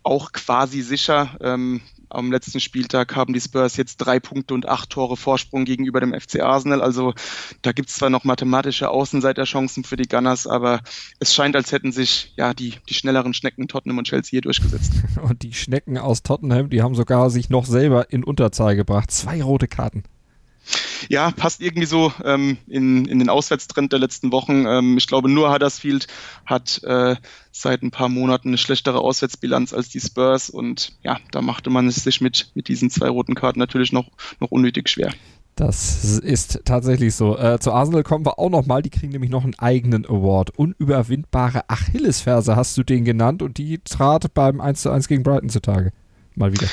auch 0.04 0.32
quasi 0.32 0.82
sicher. 0.82 1.36
Ähm, 1.40 1.80
am 2.08 2.30
letzten 2.30 2.60
Spieltag 2.60 3.16
haben 3.16 3.32
die 3.32 3.40
Spurs 3.40 3.76
jetzt 3.76 3.96
drei 3.96 4.20
Punkte 4.20 4.54
und 4.54 4.68
acht 4.68 4.90
Tore 4.90 5.16
Vorsprung 5.16 5.64
gegenüber 5.64 5.98
dem 5.98 6.12
FC 6.12 6.40
Arsenal. 6.40 6.80
Also 6.82 7.14
da 7.62 7.72
gibt 7.72 7.88
es 7.88 7.96
zwar 7.96 8.10
noch 8.10 8.22
mathematische 8.22 8.90
Außenseiterchancen 8.90 9.82
für 9.82 9.96
die 9.96 10.08
Gunners, 10.08 10.46
aber 10.46 10.80
es 11.18 11.34
scheint, 11.34 11.56
als 11.56 11.72
hätten 11.72 11.90
sich 11.90 12.34
ja 12.36 12.54
die, 12.54 12.74
die 12.88 12.94
schnelleren 12.94 13.34
Schnecken 13.34 13.66
Tottenham 13.66 13.98
und 13.98 14.06
Chelsea 14.06 14.30
hier 14.30 14.42
durchgesetzt. 14.42 14.92
Und 15.22 15.42
die 15.42 15.54
Schnecken 15.54 15.98
aus 15.98 16.22
Tottenham, 16.22 16.68
die 16.68 16.82
haben 16.82 16.94
sogar 16.94 17.30
sich 17.30 17.48
noch 17.48 17.64
selber 17.64 18.10
in 18.12 18.24
Unterzahl 18.24 18.76
gebracht. 18.76 19.10
Zwei 19.10 19.42
rote 19.42 19.68
Karten 19.68 20.04
ja, 21.08 21.30
passt 21.30 21.60
irgendwie 21.60 21.86
so 21.86 22.12
ähm, 22.24 22.58
in, 22.66 23.06
in 23.06 23.18
den 23.18 23.28
Auswärtstrend 23.28 23.92
der 23.92 23.98
letzten 23.98 24.32
Wochen. 24.32 24.66
Ähm, 24.66 24.96
ich 24.96 25.06
glaube, 25.06 25.28
nur 25.28 25.52
Huddersfield 25.52 26.06
hat 26.46 26.82
äh, 26.84 27.16
seit 27.50 27.82
ein 27.82 27.90
paar 27.90 28.08
Monaten 28.08 28.48
eine 28.48 28.58
schlechtere 28.58 29.00
Auswärtsbilanz 29.00 29.72
als 29.72 29.88
die 29.88 30.00
Spurs 30.00 30.50
und 30.50 30.92
ja, 31.02 31.18
da 31.30 31.42
machte 31.42 31.70
man 31.70 31.86
es 31.86 31.96
sich 31.96 32.20
mit, 32.20 32.50
mit 32.54 32.68
diesen 32.68 32.90
zwei 32.90 33.08
roten 33.08 33.34
Karten 33.34 33.58
natürlich 33.58 33.92
noch, 33.92 34.10
noch 34.40 34.50
unnötig 34.50 34.88
schwer. 34.88 35.12
Das 35.54 36.18
ist 36.18 36.60
tatsächlich 36.64 37.14
so. 37.14 37.36
Äh, 37.36 37.58
zu 37.58 37.72
Arsenal 37.72 38.02
kommen 38.02 38.24
wir 38.24 38.38
auch 38.38 38.48
nochmal. 38.48 38.80
Die 38.80 38.88
kriegen 38.88 39.12
nämlich 39.12 39.30
noch 39.30 39.44
einen 39.44 39.58
eigenen 39.58 40.06
Award. 40.06 40.50
Unüberwindbare 40.58 41.68
Achillesferse 41.68 42.56
hast 42.56 42.76
du 42.78 42.82
den 42.82 43.04
genannt 43.04 43.42
und 43.42 43.58
die 43.58 43.78
trat 43.78 44.32
beim 44.32 44.60
1:1 44.60 45.08
gegen 45.08 45.22
Brighton 45.22 45.50
zutage. 45.50 45.92
Mal 46.34 46.52
wieder. 46.52 46.68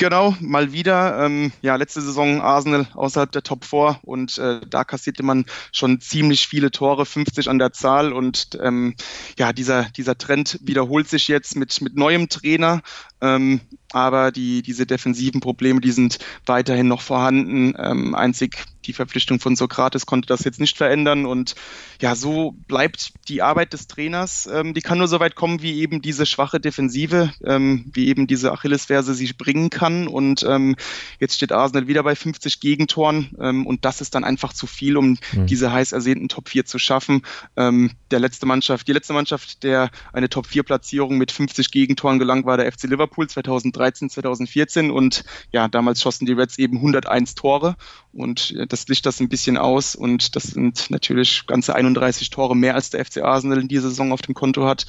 Genau, 0.00 0.34
mal 0.40 0.72
wieder. 0.72 1.26
Ähm, 1.26 1.52
ja, 1.60 1.76
letzte 1.76 2.00
Saison 2.00 2.40
Arsenal 2.40 2.86
außerhalb 2.94 3.30
der 3.32 3.42
Top 3.42 3.66
4 3.66 3.98
und 4.00 4.38
äh, 4.38 4.62
da 4.66 4.82
kassierte 4.82 5.22
man 5.22 5.44
schon 5.72 6.00
ziemlich 6.00 6.48
viele 6.48 6.70
Tore, 6.70 7.04
50 7.04 7.50
an 7.50 7.58
der 7.58 7.74
Zahl 7.74 8.14
und 8.14 8.58
ähm, 8.62 8.94
ja, 9.38 9.52
dieser, 9.52 9.90
dieser 9.90 10.16
Trend 10.16 10.58
wiederholt 10.62 11.06
sich 11.06 11.28
jetzt 11.28 11.54
mit, 11.54 11.82
mit 11.82 11.96
neuem 11.96 12.30
Trainer. 12.30 12.80
Ähm, 13.20 13.60
aber 13.92 14.32
die, 14.32 14.62
diese 14.62 14.86
defensiven 14.86 15.42
Probleme, 15.42 15.82
die 15.82 15.92
sind 15.92 16.18
weiterhin 16.46 16.88
noch 16.88 17.02
vorhanden. 17.02 17.74
Ähm, 17.76 18.14
einzig 18.14 18.64
die 18.90 18.94
Verpflichtung 18.94 19.38
von 19.38 19.54
Sokrates 19.54 20.04
konnte 20.04 20.26
das 20.26 20.42
jetzt 20.42 20.58
nicht 20.58 20.76
verändern. 20.76 21.24
Und 21.24 21.54
ja, 22.00 22.16
so 22.16 22.56
bleibt 22.66 23.12
die 23.28 23.40
Arbeit 23.40 23.72
des 23.72 23.86
Trainers. 23.86 24.48
Ähm, 24.52 24.74
die 24.74 24.80
kann 24.80 24.98
nur 24.98 25.06
so 25.06 25.20
weit 25.20 25.36
kommen, 25.36 25.62
wie 25.62 25.80
eben 25.80 26.02
diese 26.02 26.26
schwache 26.26 26.58
Defensive, 26.58 27.32
ähm, 27.44 27.88
wie 27.92 28.08
eben 28.08 28.26
diese 28.26 28.50
Achillesferse 28.50 29.14
sie 29.14 29.32
bringen 29.32 29.70
kann. 29.70 30.08
Und 30.08 30.42
ähm, 30.42 30.74
jetzt 31.20 31.36
steht 31.36 31.52
Arsenal 31.52 31.86
wieder 31.86 32.02
bei 32.02 32.16
50 32.16 32.58
Gegentoren. 32.58 33.30
Ähm, 33.40 33.64
und 33.64 33.84
das 33.84 34.00
ist 34.00 34.16
dann 34.16 34.24
einfach 34.24 34.52
zu 34.52 34.66
viel, 34.66 34.96
um 34.96 35.18
mhm. 35.32 35.46
diese 35.46 35.72
heiß 35.72 35.92
ersehnten 35.92 36.28
Top 36.28 36.48
4 36.48 36.64
zu 36.64 36.80
schaffen. 36.80 37.22
Ähm, 37.56 37.92
der 38.10 38.18
letzte 38.18 38.46
Mannschaft, 38.46 38.88
die 38.88 38.92
letzte 38.92 39.12
Mannschaft, 39.12 39.62
der 39.62 39.90
eine 40.12 40.28
Top 40.28 40.48
4 40.48 40.64
Platzierung 40.64 41.16
mit 41.16 41.30
50 41.30 41.70
Gegentoren 41.70 42.18
gelangt, 42.18 42.44
war 42.44 42.56
der 42.56 42.70
FC 42.72 42.84
Liverpool 42.84 43.28
2013, 43.28 44.10
2014. 44.10 44.90
Und 44.90 45.24
ja, 45.52 45.68
damals 45.68 46.02
schossen 46.02 46.26
die 46.26 46.32
Reds 46.32 46.58
eben 46.58 46.78
101 46.78 47.36
Tore. 47.36 47.76
Und 48.12 48.52
das 48.68 48.79
licht 48.88 49.06
das 49.06 49.20
ein 49.20 49.28
bisschen 49.28 49.56
aus. 49.56 49.94
Und 49.94 50.36
das 50.36 50.44
sind 50.44 50.90
natürlich 50.90 51.46
ganze 51.46 51.74
31 51.74 52.30
Tore 52.30 52.56
mehr 52.56 52.74
als 52.74 52.90
der 52.90 53.04
FC 53.04 53.18
Arsenal 53.18 53.60
in 53.60 53.68
dieser 53.68 53.88
Saison 53.88 54.12
auf 54.12 54.22
dem 54.22 54.34
Konto 54.34 54.66
hat. 54.66 54.86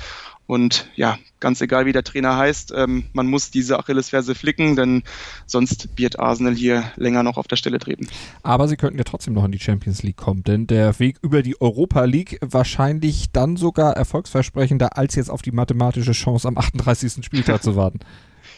Und 0.48 0.90
ja, 0.96 1.18
ganz 1.40 1.62
egal 1.62 1.86
wie 1.86 1.94
der 1.94 2.04
Trainer 2.04 2.36
heißt, 2.36 2.74
ähm, 2.76 3.06
man 3.14 3.28
muss 3.28 3.52
diese 3.52 3.80
Achillesferse 3.80 4.36
flicken, 4.36 4.76
denn 4.76 5.04
sonst 5.46 5.88
wird 5.96 6.20
Arsenal 6.20 6.54
hier 6.54 6.92
länger 6.98 7.24
noch 7.24 7.38
auf 7.38 7.48
der 7.48 7.56
Stelle 7.56 7.80
treten. 7.80 8.08
Aber 8.44 8.68
sie 8.68 8.76
könnten 8.76 8.98
ja 8.98 9.06
trotzdem 9.06 9.34
noch 9.34 9.46
in 9.46 9.54
die 9.54 9.60
Champions 9.60 10.04
League 10.04 10.18
kommen, 10.18 10.44
denn 10.44 10.68
der 10.68 11.00
Weg 11.00 11.20
über 11.22 11.42
die 11.42 11.60
Europa 11.62 12.04
League 12.04 12.38
wahrscheinlich 12.42 13.32
dann 13.32 13.56
sogar 13.56 13.96
erfolgsversprechender, 13.96 14.98
als 14.98 15.16
jetzt 15.16 15.30
auf 15.30 15.42
die 15.42 15.52
mathematische 15.52 16.12
Chance 16.12 16.50
am 16.50 16.58
38. 16.58 17.24
Spieltag 17.24 17.64
zu 17.64 17.76
warten. 17.78 18.00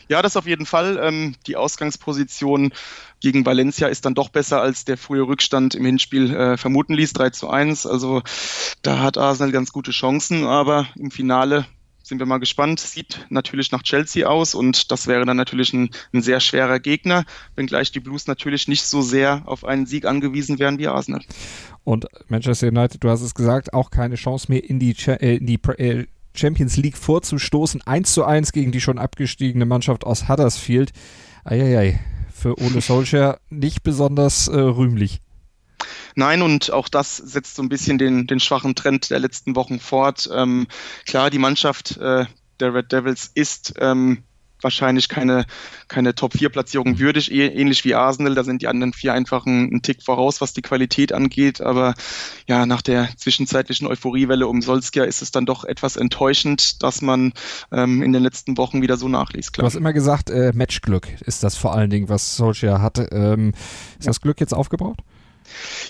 Ja, 0.07 0.21
das 0.21 0.37
auf 0.37 0.47
jeden 0.47 0.65
Fall. 0.65 0.99
Ähm, 1.01 1.35
die 1.47 1.55
Ausgangsposition 1.55 2.73
gegen 3.19 3.45
Valencia 3.45 3.87
ist 3.87 4.05
dann 4.05 4.15
doch 4.15 4.29
besser, 4.29 4.61
als 4.61 4.85
der 4.85 4.97
frühe 4.97 5.27
Rückstand 5.27 5.75
im 5.75 5.85
Hinspiel 5.85 6.33
äh, 6.35 6.57
vermuten 6.57 6.93
ließ, 6.93 7.13
3 7.13 7.29
zu 7.29 7.49
1. 7.49 7.85
Also 7.85 8.21
da 8.81 8.99
hat 8.99 9.17
Arsenal 9.17 9.51
ganz 9.51 9.71
gute 9.71 9.91
Chancen, 9.91 10.45
aber 10.45 10.87
im 10.95 11.11
Finale 11.11 11.65
sind 12.03 12.19
wir 12.19 12.25
mal 12.25 12.37
gespannt. 12.37 12.79
Sieht 12.81 13.25
natürlich 13.29 13.71
nach 13.71 13.81
Chelsea 13.81 14.27
aus 14.27 14.53
und 14.53 14.91
das 14.91 15.07
wäre 15.07 15.25
dann 15.25 15.37
natürlich 15.37 15.73
ein, 15.73 15.89
ein, 16.13 16.21
sehr 16.21 16.39
schwerer 16.41 16.79
Gegner, 16.79 17.25
wenngleich 17.55 17.91
die 17.91 18.01
Blues 18.01 18.27
natürlich 18.27 18.67
nicht 18.67 18.83
so 18.83 19.01
sehr 19.01 19.43
auf 19.45 19.63
einen 19.63 19.85
Sieg 19.85 20.05
angewiesen 20.05 20.59
wären 20.59 20.77
wie 20.77 20.87
Arsenal. 20.87 21.21
Und 21.83 22.05
Manchester 22.27 22.67
United, 22.67 23.03
du 23.03 23.09
hast 23.09 23.21
es 23.21 23.33
gesagt, 23.33 23.73
auch 23.73 23.89
keine 23.89 24.15
Chance 24.15 24.47
mehr 24.49 24.63
in 24.63 24.79
die, 24.79 24.95
äh, 25.07 25.37
in 25.37 25.45
die 25.45 25.59
äh, 25.77 26.05
Champions 26.35 26.77
League 26.77 26.97
vorzustoßen. 26.97 27.81
1 27.85 28.13
zu 28.13 28.25
1 28.25 28.51
gegen 28.51 28.71
die 28.71 28.81
schon 28.81 28.97
abgestiegene 28.97 29.65
Mannschaft 29.65 30.05
aus 30.05 30.27
Huddersfield. 30.27 30.91
Eieiei, 31.43 31.99
für 32.33 32.59
Ole 32.59 32.81
Solskjaer 32.81 33.39
nicht 33.49 33.83
besonders 33.83 34.47
äh, 34.47 34.57
rühmlich. 34.57 35.19
Nein, 36.15 36.41
und 36.41 36.71
auch 36.71 36.89
das 36.89 37.17
setzt 37.17 37.55
so 37.55 37.63
ein 37.63 37.69
bisschen 37.69 37.97
den, 37.97 38.27
den 38.27 38.39
schwachen 38.39 38.75
Trend 38.75 39.09
der 39.09 39.19
letzten 39.19 39.55
Wochen 39.55 39.79
fort. 39.79 40.29
Ähm, 40.33 40.67
klar, 41.05 41.29
die 41.29 41.39
Mannschaft 41.39 41.97
äh, 41.97 42.25
der 42.59 42.73
Red 42.73 42.91
Devils 42.91 43.31
ist 43.33 43.73
ähm, 43.79 44.23
wahrscheinlich 44.63 45.09
keine, 45.09 45.45
keine 45.87 46.15
Top-4-Platzierung 46.15 46.99
würdig, 46.99 47.31
eh, 47.31 47.47
ähnlich 47.47 47.85
wie 47.85 47.95
Arsenal. 47.95 48.35
Da 48.35 48.43
sind 48.43 48.61
die 48.61 48.67
anderen 48.67 48.93
vier 48.93 49.13
einfach 49.13 49.45
einen, 49.45 49.81
Tick 49.81 50.03
voraus, 50.03 50.41
was 50.41 50.53
die 50.53 50.61
Qualität 50.61 51.13
angeht. 51.13 51.61
Aber 51.61 51.93
ja, 52.47 52.65
nach 52.65 52.81
der 52.81 53.09
zwischenzeitlichen 53.17 53.87
Euphoriewelle 53.87 54.47
um 54.47 54.61
Solskjaer 54.61 55.07
ist 55.07 55.21
es 55.21 55.31
dann 55.31 55.45
doch 55.45 55.65
etwas 55.65 55.97
enttäuschend, 55.97 56.83
dass 56.83 57.01
man 57.01 57.33
ähm, 57.71 58.01
in 58.01 58.13
den 58.13 58.23
letzten 58.23 58.57
Wochen 58.57 58.81
wieder 58.81 58.97
so 58.97 59.07
nachliest. 59.07 59.53
Klar. 59.53 59.63
Du 59.63 59.65
hast 59.67 59.75
immer 59.75 59.93
gesagt, 59.93 60.29
äh, 60.29 60.51
Matchglück 60.53 61.07
ist 61.21 61.43
das 61.43 61.57
vor 61.57 61.73
allen 61.73 61.89
Dingen, 61.89 62.09
was 62.09 62.35
Solskjaer 62.35 62.81
hatte. 62.81 63.09
Ähm, 63.11 63.49
ist 63.97 64.05
ja. 64.05 64.09
das 64.09 64.21
Glück 64.21 64.39
jetzt 64.39 64.53
aufgebaut? 64.53 64.97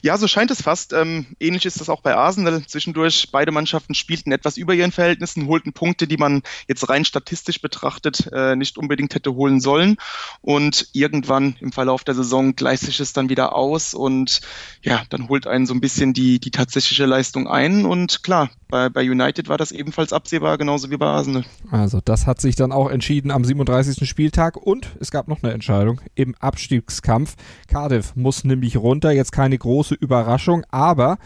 Ja, 0.02 0.18
so 0.18 0.28
scheint 0.28 0.52
es 0.52 0.62
fast. 0.62 0.94
Ähm, 0.94 1.26
ähnlich 1.40 1.66
ist 1.66 1.80
das 1.80 1.90
auch 1.90 2.02
bei 2.02 2.16
Arsenal. 2.16 2.66
Zwischendurch, 2.66 3.30
beide 3.32 3.52
Mannschaften 3.52 3.96
spielten 3.96 4.32
etwas 4.32 4.58
über 4.58 4.74
ihren 4.74 4.92
Verhältnissen, 4.92 5.48
holten 5.48 5.74
Punkte, 5.74 6.08
die 6.08 6.18
man 6.18 6.44
jetzt 6.68 6.88
rein 6.90 7.06
statistisch 7.06 7.62
betrachtet 7.62 8.30
äh, 8.32 8.56
nicht 8.56 8.78
unbedingt 8.78 9.16
hätte 9.16 9.34
holen 9.34 9.60
sollen. 9.60 9.98
Und 10.42 10.88
irgendwann 10.94 11.56
im 11.60 11.72
Verlauf 11.72 12.04
der 12.04 12.16
Saison 12.16 12.56
gleicht 12.56 12.84
sich 12.84 13.00
es 13.00 13.14
dann 13.14 13.30
wieder 13.30 13.56
aus 13.56 13.94
und 13.94 14.42
ja, 14.82 15.04
dann 15.10 15.30
holt 15.30 15.48
einen 15.48 15.66
so 15.66 15.74
ein 15.74 15.82
bisschen 15.82 16.14
die, 16.14 16.40
die 16.40 16.52
tatsächliche 16.52 17.06
Leistung 17.06 17.48
ein. 17.48 17.86
Und 17.86 18.24
klar, 18.24 18.50
bei, 18.74 18.90
bei 18.90 19.08
United 19.08 19.50
war 19.50 19.60
das 19.60 19.72
ebenfalls 19.72 20.12
absehbar, 20.14 20.58
genauso 20.58 20.90
wie 20.90 20.98
bei 20.98 21.06
Arsenal. 21.06 21.46
Also 21.70 22.02
das 22.04 22.26
hat 22.26 22.42
sich 22.42 22.56
dann 22.56 22.72
auch 22.72 22.90
entschieden 22.90 23.30
am 23.30 23.46
37. 23.46 24.10
Spieltag 24.10 24.58
und 24.58 24.98
es 25.00 25.12
gab 25.12 25.28
noch 25.28 25.44
eine 25.44 25.54
Entscheidung 25.54 26.02
im 26.16 26.34
Abstiegskampf. 26.40 27.36
Cardiff 27.68 28.16
muss 28.16 28.44
nämlich 28.44 28.76
runter, 28.78 29.12
jetzt 29.12 29.32
keine 29.32 29.60
große 29.60 29.94
Überraschung, 29.94 30.66
aber 30.72 31.20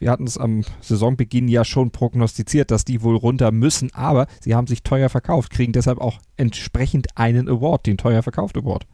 wir 0.00 0.10
hatten 0.10 0.26
es 0.26 0.38
am 0.38 0.64
Saisonbeginn 0.80 1.46
ja 1.46 1.64
schon 1.64 1.92
prognostiziert, 1.92 2.72
dass 2.72 2.84
die 2.84 3.00
wohl 3.02 3.16
runter 3.16 3.52
müssen, 3.52 3.94
aber 3.94 4.26
sie 4.40 4.56
haben 4.56 4.66
sich 4.66 4.82
teuer 4.82 5.08
verkauft, 5.08 5.52
kriegen 5.52 5.72
deshalb 5.72 6.00
auch 6.00 6.18
entsprechend 6.36 7.16
einen 7.16 7.48
Award, 7.48 7.86
den 7.86 7.96
teuer 7.96 8.24
verkauft 8.24 8.56
Award. 8.56 8.86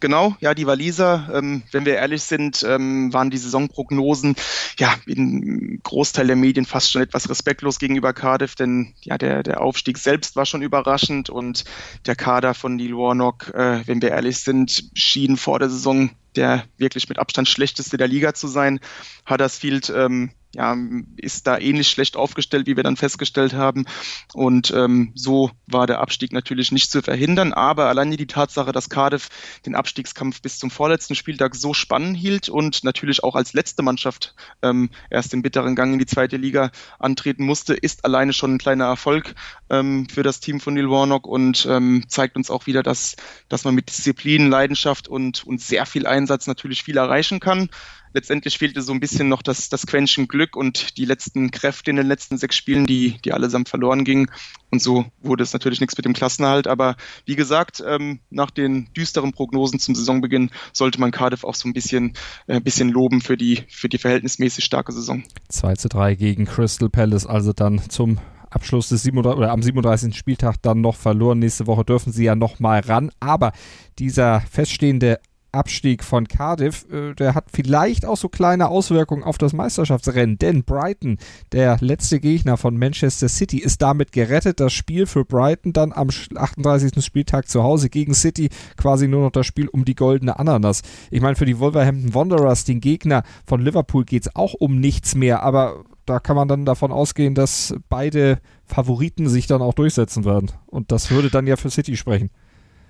Genau, 0.00 0.34
ja, 0.40 0.54
die 0.54 0.66
Waliser, 0.66 1.28
ähm, 1.34 1.62
wenn 1.72 1.84
wir 1.84 1.96
ehrlich 1.96 2.22
sind, 2.22 2.64
ähm, 2.66 3.12
waren 3.12 3.30
die 3.30 3.36
Saisonprognosen 3.36 4.34
ja 4.78 4.94
in 5.06 5.80
Großteil 5.82 6.26
der 6.26 6.36
Medien 6.36 6.64
fast 6.64 6.90
schon 6.90 7.02
etwas 7.02 7.28
respektlos 7.28 7.78
gegenüber 7.78 8.14
Cardiff, 8.14 8.54
denn 8.54 8.94
ja, 9.02 9.18
der, 9.18 9.42
der 9.42 9.60
Aufstieg 9.60 9.98
selbst 9.98 10.36
war 10.36 10.46
schon 10.46 10.62
überraschend 10.62 11.28
und 11.28 11.64
der 12.06 12.16
Kader 12.16 12.54
von 12.54 12.76
Neil 12.76 12.96
Warnock, 12.96 13.52
äh, 13.54 13.86
wenn 13.86 14.00
wir 14.00 14.10
ehrlich 14.10 14.38
sind, 14.38 14.90
schien 14.94 15.36
vor 15.36 15.58
der 15.58 15.68
Saison 15.68 16.10
der 16.36 16.64
wirklich 16.78 17.08
mit 17.08 17.18
Abstand 17.18 17.48
schlechteste 17.48 17.96
der 17.96 18.08
Liga 18.08 18.34
zu 18.34 18.48
sein. 18.48 18.80
Huddersfield 19.28 19.92
ähm, 19.94 20.30
ja, 20.54 20.76
ist 21.16 21.46
da 21.46 21.58
ähnlich 21.58 21.88
schlecht 21.88 22.16
aufgestellt, 22.16 22.66
wie 22.66 22.76
wir 22.76 22.82
dann 22.82 22.96
festgestellt 22.96 23.52
haben. 23.52 23.86
Und 24.34 24.72
ähm, 24.72 25.12
so 25.14 25.50
war 25.66 25.86
der 25.86 26.00
Abstieg 26.00 26.32
natürlich 26.32 26.72
nicht 26.72 26.90
zu 26.90 27.02
verhindern. 27.02 27.52
Aber 27.52 27.86
alleine 27.86 28.16
die 28.16 28.26
Tatsache, 28.26 28.72
dass 28.72 28.90
Cardiff 28.90 29.28
den 29.64 29.76
Abstiegskampf 29.76 30.42
bis 30.42 30.58
zum 30.58 30.70
vorletzten 30.70 31.14
Spieltag 31.14 31.54
so 31.54 31.72
spannend 31.72 32.16
hielt 32.16 32.48
und 32.48 32.82
natürlich 32.82 33.22
auch 33.22 33.36
als 33.36 33.52
letzte 33.52 33.82
Mannschaft 33.82 34.34
ähm, 34.62 34.90
erst 35.08 35.32
den 35.32 35.42
bitteren 35.42 35.76
Gang 35.76 35.92
in 35.92 35.98
die 36.00 36.06
zweite 36.06 36.36
Liga 36.36 36.72
antreten 36.98 37.44
musste, 37.44 37.74
ist 37.74 38.04
alleine 38.04 38.32
schon 38.32 38.54
ein 38.54 38.58
kleiner 38.58 38.86
Erfolg 38.86 39.34
ähm, 39.68 40.08
für 40.08 40.24
das 40.24 40.40
Team 40.40 40.58
von 40.58 40.74
Neil 40.74 40.90
Warnock 40.90 41.28
und 41.28 41.64
ähm, 41.70 42.04
zeigt 42.08 42.36
uns 42.36 42.50
auch 42.50 42.66
wieder, 42.66 42.82
dass, 42.82 43.14
dass 43.48 43.64
man 43.64 43.76
mit 43.76 43.88
Disziplin, 43.88 44.50
Leidenschaft 44.50 45.06
und, 45.06 45.46
und 45.46 45.60
sehr 45.60 45.86
viel 45.86 46.08
Einsatz 46.08 46.19
natürlich 46.28 46.82
viel 46.82 46.96
erreichen 46.96 47.40
kann 47.40 47.70
letztendlich 48.12 48.58
fehlte 48.58 48.82
so 48.82 48.92
ein 48.92 49.00
bisschen 49.00 49.28
noch 49.28 49.42
das, 49.42 49.68
das 49.68 49.86
Quäntchen 49.86 50.28
Glück 50.28 50.56
und 50.56 50.96
die 50.96 51.04
letzten 51.04 51.50
Kräfte 51.50 51.90
in 51.90 51.96
den 51.96 52.06
letzten 52.06 52.38
sechs 52.38 52.56
Spielen, 52.56 52.86
die, 52.86 53.18
die 53.24 53.32
allesamt 53.32 53.68
verloren 53.68 54.04
gingen. 54.04 54.30
Und 54.70 54.82
so 54.82 55.06
wurde 55.20 55.42
es 55.42 55.52
natürlich 55.52 55.80
nichts 55.80 55.96
mit 55.96 56.04
dem 56.04 56.12
Klassenerhalt. 56.12 56.66
Aber 56.66 56.96
wie 57.24 57.36
gesagt, 57.36 57.82
ähm, 57.86 58.20
nach 58.30 58.50
den 58.50 58.92
düsteren 58.94 59.32
Prognosen 59.32 59.78
zum 59.78 59.94
Saisonbeginn 59.94 60.50
sollte 60.72 61.00
man 61.00 61.10
Cardiff 61.10 61.44
auch 61.44 61.54
so 61.54 61.68
ein 61.68 61.72
bisschen, 61.72 62.14
äh, 62.46 62.60
bisschen 62.60 62.88
loben 62.88 63.20
für 63.20 63.36
die, 63.36 63.64
für 63.68 63.88
die 63.88 63.98
verhältnismäßig 63.98 64.64
starke 64.64 64.92
Saison. 64.92 65.22
2 65.48 65.74
zu 65.76 65.88
3 65.88 66.14
gegen 66.14 66.44
Crystal 66.46 66.88
Palace, 66.88 67.26
also 67.26 67.52
dann 67.52 67.80
zum 67.88 68.18
Abschluss 68.50 68.88
des 68.88 69.04
37, 69.04 69.38
oder 69.38 69.52
am 69.52 69.62
37. 69.62 70.16
Spieltag 70.16 70.56
dann 70.62 70.80
noch 70.80 70.96
verloren. 70.96 71.38
Nächste 71.38 71.68
Woche 71.68 71.84
dürfen 71.84 72.12
sie 72.12 72.24
ja 72.24 72.34
noch 72.34 72.58
mal 72.58 72.80
ran. 72.80 73.12
Aber 73.20 73.52
dieser 73.98 74.40
feststehende 74.40 75.20
Abstieg 75.52 76.04
von 76.04 76.28
Cardiff, 76.28 76.86
äh, 76.90 77.14
der 77.14 77.34
hat 77.34 77.46
vielleicht 77.52 78.04
auch 78.04 78.16
so 78.16 78.28
kleine 78.28 78.68
Auswirkungen 78.68 79.24
auf 79.24 79.38
das 79.38 79.52
Meisterschaftsrennen, 79.52 80.38
denn 80.38 80.64
Brighton, 80.64 81.18
der 81.52 81.78
letzte 81.80 82.20
Gegner 82.20 82.56
von 82.56 82.76
Manchester 82.76 83.28
City, 83.28 83.58
ist 83.58 83.82
damit 83.82 84.12
gerettet. 84.12 84.60
Das 84.60 84.72
Spiel 84.72 85.06
für 85.06 85.24
Brighton 85.24 85.72
dann 85.72 85.92
am 85.92 86.08
38. 86.08 87.04
Spieltag 87.04 87.48
zu 87.48 87.62
Hause 87.62 87.90
gegen 87.90 88.14
City 88.14 88.48
quasi 88.76 89.08
nur 89.08 89.22
noch 89.22 89.32
das 89.32 89.46
Spiel 89.46 89.68
um 89.68 89.84
die 89.84 89.94
goldene 89.94 90.38
Ananas. 90.38 90.82
Ich 91.10 91.20
meine, 91.20 91.36
für 91.36 91.46
die 91.46 91.58
Wolverhampton 91.58 92.14
Wanderers, 92.14 92.64
den 92.64 92.80
Gegner 92.80 93.22
von 93.46 93.60
Liverpool, 93.60 94.04
geht 94.04 94.22
es 94.22 94.36
auch 94.36 94.54
um 94.54 94.78
nichts 94.78 95.14
mehr, 95.14 95.42
aber 95.42 95.84
da 96.06 96.18
kann 96.18 96.36
man 96.36 96.48
dann 96.48 96.64
davon 96.64 96.92
ausgehen, 96.92 97.34
dass 97.34 97.74
beide 97.88 98.38
Favoriten 98.66 99.28
sich 99.28 99.46
dann 99.46 99.62
auch 99.62 99.74
durchsetzen 99.74 100.24
werden. 100.24 100.50
Und 100.66 100.92
das 100.92 101.10
würde 101.10 101.30
dann 101.30 101.46
ja 101.46 101.56
für 101.56 101.70
City 101.70 101.96
sprechen. 101.96 102.30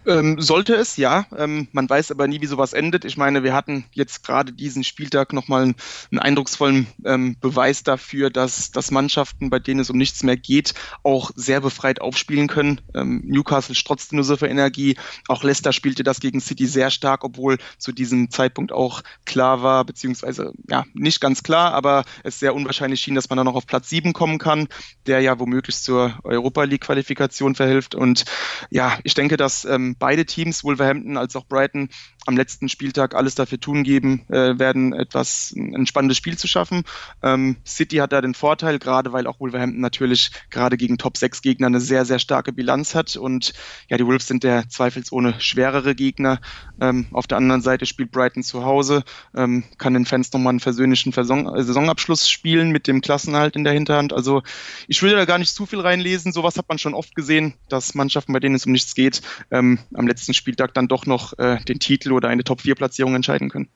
Ähm, 0.06 0.40
sollte 0.40 0.74
es, 0.74 0.96
ja. 0.96 1.26
Ähm, 1.36 1.68
man 1.72 1.88
weiß 1.88 2.10
aber 2.10 2.26
nie, 2.26 2.40
wie 2.40 2.46
sowas 2.46 2.72
endet. 2.72 3.04
Ich 3.04 3.18
meine, 3.18 3.42
wir 3.42 3.52
hatten 3.52 3.84
jetzt 3.92 4.24
gerade 4.24 4.52
diesen 4.52 4.82
Spieltag 4.82 5.32
nochmal 5.34 5.62
einen, 5.62 5.74
einen 6.10 6.20
eindrucksvollen 6.20 6.86
ähm, 7.04 7.36
Beweis 7.40 7.82
dafür, 7.82 8.30
dass, 8.30 8.70
dass 8.70 8.90
Mannschaften, 8.90 9.50
bei 9.50 9.58
denen 9.58 9.80
es 9.80 9.90
um 9.90 9.98
nichts 9.98 10.22
mehr 10.22 10.38
geht, 10.38 10.74
auch 11.02 11.30
sehr 11.34 11.60
befreit 11.60 12.00
aufspielen 12.00 12.48
können. 12.48 12.80
Ähm, 12.94 13.22
Newcastle 13.26 13.74
strotzte 13.74 14.14
nur 14.14 14.24
so 14.24 14.38
für 14.38 14.48
Energie. 14.48 14.96
Auch 15.28 15.42
Leicester 15.42 15.72
spielte 15.72 16.02
das 16.02 16.20
gegen 16.20 16.40
City 16.40 16.66
sehr 16.66 16.90
stark, 16.90 17.22
obwohl 17.22 17.58
zu 17.76 17.92
diesem 17.92 18.30
Zeitpunkt 18.30 18.72
auch 18.72 19.02
klar 19.26 19.62
war, 19.62 19.84
beziehungsweise 19.84 20.52
ja, 20.68 20.84
nicht 20.94 21.20
ganz 21.20 21.42
klar, 21.42 21.74
aber 21.74 22.04
es 22.24 22.38
sehr 22.38 22.54
unwahrscheinlich 22.54 23.00
schien, 23.00 23.14
dass 23.14 23.28
man 23.28 23.36
dann 23.36 23.46
noch 23.46 23.54
auf 23.54 23.66
Platz 23.66 23.90
7 23.90 24.14
kommen 24.14 24.38
kann, 24.38 24.68
der 25.06 25.20
ja 25.20 25.38
womöglich 25.38 25.76
zur 25.76 26.18
Europa 26.24 26.64
League-Qualifikation 26.64 27.54
verhilft. 27.54 27.94
Und 27.94 28.24
ja, 28.70 28.98
ich 29.04 29.12
denke, 29.12 29.36
dass 29.36 29.66
ähm, 29.66 29.89
beide 29.98 30.26
Teams, 30.26 30.64
Wolverhampton 30.64 31.16
als 31.16 31.37
auch 31.37 31.44
Brighton, 31.46 31.88
am 32.26 32.37
letzten 32.37 32.68
Spieltag 32.68 33.14
alles 33.14 33.35
dafür 33.35 33.61
tun 33.61 33.83
geben 33.83 34.24
äh, 34.28 34.59
werden, 34.59 34.92
etwas 34.92 35.54
ein 35.56 35.87
spannendes 35.87 36.18
Spiel 36.18 36.37
zu 36.37 36.46
schaffen. 36.46 36.85
Ähm, 37.22 37.56
City 37.66 37.96
hat 37.96 38.12
da 38.12 38.20
den 38.20 38.35
Vorteil, 38.35 38.78
gerade 38.78 39.12
weil 39.12 39.26
auch 39.26 39.40
Wolverhampton 39.40 39.80
natürlich 39.80 40.30
gerade 40.50 40.76
gegen 40.76 40.98
Top 40.98 41.16
6 41.16 41.42
Gegner 41.42 41.66
eine 41.66 41.80
sehr, 41.80 42.04
sehr 42.04 42.18
starke 42.18 42.52
Bilanz 42.52 42.94
hat. 42.94 43.16
Und 43.16 43.52
ja, 43.88 43.96
die 43.96 44.06
Wolves 44.06 44.26
sind 44.26 44.44
der 44.44 44.68
zweifelsohne 44.68 45.35
schwerere 45.40 45.94
Gegner. 45.94 46.40
Ähm, 46.80 47.06
auf 47.12 47.26
der 47.26 47.38
anderen 47.38 47.62
Seite 47.62 47.87
spielt 47.87 48.11
Brighton 48.11 48.42
zu 48.42 48.64
Hause, 48.64 49.04
ähm, 49.35 49.64
kann 49.78 49.94
den 49.94 50.06
Fans 50.06 50.33
nochmal 50.33 50.50
einen 50.50 50.61
versöhnlichen 50.61 51.12
Saison 51.12 51.54
äh, 51.54 51.62
Saisonabschluss 51.62 52.28
spielen 52.28 52.70
mit 52.70 52.87
dem 52.87 53.00
Klassenhalt 53.00 53.56
in 53.56 53.64
der 53.64 53.72
Hinterhand. 53.72 54.12
Also 54.12 54.42
ich 54.88 55.02
würde 55.02 55.16
da 55.16 55.24
gar 55.24 55.38
nicht 55.38 55.54
zu 55.54 55.66
viel 55.66 55.80
reinlesen. 55.80 56.33
Sowas 56.33 56.56
hat 56.56 56.68
man 56.68 56.78
schon 56.78 56.94
oft 56.94 57.14
gesehen, 57.14 57.54
dass 57.68 57.94
Mannschaften, 57.94 58.33
bei 58.33 58.40
denen 58.40 58.54
es 58.54 58.66
um 58.66 58.72
nichts 58.72 58.94
geht, 58.94 59.22
ähm, 59.50 59.78
am 59.94 60.06
letzten 60.06 60.35
Spieltag 60.35 60.74
dann 60.74 60.88
doch 60.88 61.06
noch 61.06 61.38
äh, 61.38 61.59
den 61.64 61.78
Titel 61.78 62.09
oder 62.12 62.28
eine 62.28 62.44
Top-4-Platzierung 62.44 63.14
entscheiden 63.14 63.48
können. 63.48 63.68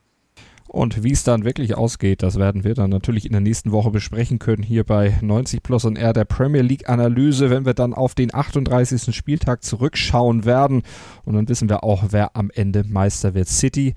Und 0.67 1.03
wie 1.03 1.11
es 1.11 1.23
dann 1.23 1.45
wirklich 1.45 1.77
ausgeht, 1.77 2.23
das 2.23 2.37
werden 2.37 2.63
wir 2.63 2.73
dann 2.73 2.89
natürlich 2.89 3.25
in 3.25 3.31
der 3.31 3.39
nächsten 3.39 3.71
Woche 3.71 3.91
besprechen 3.91 4.39
können, 4.39 4.63
hier 4.63 4.83
bei 4.83 5.17
90 5.21 5.63
Plus 5.63 5.85
und 5.85 5.95
R 5.95 6.11
der 6.11 6.25
Premier 6.25 6.63
League 6.63 6.89
Analyse, 6.89 7.49
wenn 7.49 7.65
wir 7.65 7.75
dann 7.75 7.93
auf 7.93 8.15
den 8.15 8.33
38. 8.33 9.15
Spieltag 9.15 9.63
zurückschauen 9.63 10.43
werden. 10.43 10.81
Und 11.23 11.35
dann 11.35 11.47
wissen 11.47 11.69
wir 11.69 11.83
auch, 11.83 12.05
wer 12.09 12.35
am 12.35 12.49
Ende 12.53 12.83
Meister 12.83 13.35
wird. 13.35 13.47
City 13.47 13.93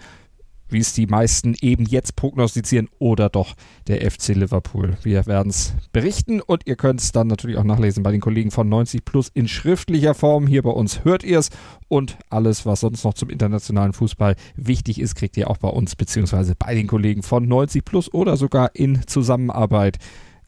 wie 0.68 0.78
es 0.78 0.92
die 0.92 1.06
meisten 1.06 1.54
eben 1.60 1.84
jetzt 1.84 2.16
prognostizieren, 2.16 2.88
oder 2.98 3.28
doch 3.28 3.54
der 3.86 4.08
FC 4.10 4.28
Liverpool. 4.28 4.96
Wir 5.02 5.26
werden 5.26 5.50
es 5.50 5.74
berichten 5.92 6.40
und 6.40 6.66
ihr 6.66 6.76
könnt 6.76 7.00
es 7.00 7.12
dann 7.12 7.26
natürlich 7.26 7.56
auch 7.56 7.64
nachlesen 7.64 8.02
bei 8.02 8.12
den 8.12 8.20
Kollegen 8.20 8.50
von 8.50 8.68
90 8.68 9.04
Plus 9.04 9.30
in 9.32 9.48
schriftlicher 9.48 10.14
Form. 10.14 10.46
Hier 10.46 10.62
bei 10.62 10.70
uns 10.70 11.04
hört 11.04 11.24
ihr 11.24 11.38
es 11.38 11.50
und 11.88 12.18
alles, 12.30 12.66
was 12.66 12.80
sonst 12.80 13.04
noch 13.04 13.14
zum 13.14 13.30
internationalen 13.30 13.92
Fußball 13.92 14.36
wichtig 14.56 15.00
ist, 15.00 15.14
kriegt 15.14 15.36
ihr 15.36 15.50
auch 15.50 15.58
bei 15.58 15.68
uns 15.68 15.96
beziehungsweise 15.96 16.54
bei 16.54 16.74
den 16.74 16.86
Kollegen 16.86 17.22
von 17.22 17.46
90 17.46 17.84
Plus 17.84 18.12
oder 18.12 18.36
sogar 18.36 18.74
in 18.74 19.06
Zusammenarbeit 19.06 19.98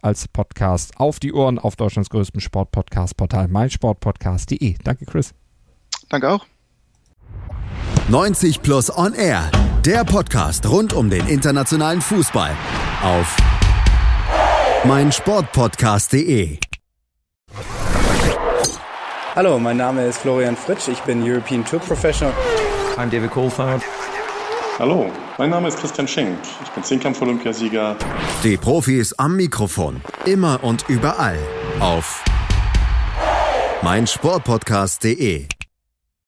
als 0.03 0.29
Podcast 0.29 0.99
auf 0.99 1.21
die 1.21 1.33
Ohren 1.33 1.59
auf 1.59 1.77
Deutschlands 1.77 2.11
größtem 2.11 2.41
Sportpodcast-Portal 2.41 3.49
meinsportpodcast.de. 3.49 4.77
Danke, 4.83 5.05
Chris. 5.07 5.35
Danke 6.09 6.31
auch. 6.31 6.47
90 8.09 8.63
Plus 8.63 8.97
On 8.97 9.15
Air, 9.15 9.51
der 9.87 10.05
Podcast 10.05 10.69
rund 10.69 10.93
um 10.93 11.09
den 11.09 11.27
internationalen 11.27 12.01
Fußball 12.01 12.51
auf 13.03 13.37
meinsportpodcast.de. 14.85 16.59
Hallo, 19.35 19.59
mein 19.59 19.77
Name 19.77 20.07
ist 20.07 20.19
Florian 20.19 20.57
Fritsch, 20.57 20.89
ich 20.89 21.01
bin 21.01 21.23
European 21.23 21.65
Tour 21.65 21.81
Professional. 21.81 22.35
I'm 22.97 23.09
David 23.11 23.31
Coulthard. 23.31 23.83
Hallo, 24.79 25.11
mein 25.39 25.51
Name 25.51 25.69
ist 25.69 25.79
Christian 25.79 26.09
Schenk, 26.09 26.39
ich 26.63 26.71
bin 26.71 26.83
Zehnkampf-Olympiasieger. 26.83 27.97
Die 28.43 28.57
Profis 28.57 29.13
am 29.15 29.37
Mikrofon, 29.37 30.03
immer 30.27 30.63
und 30.63 30.89
überall 30.89 31.39
auf 31.81 32.23
meinsportpodcast.de. 33.83 35.47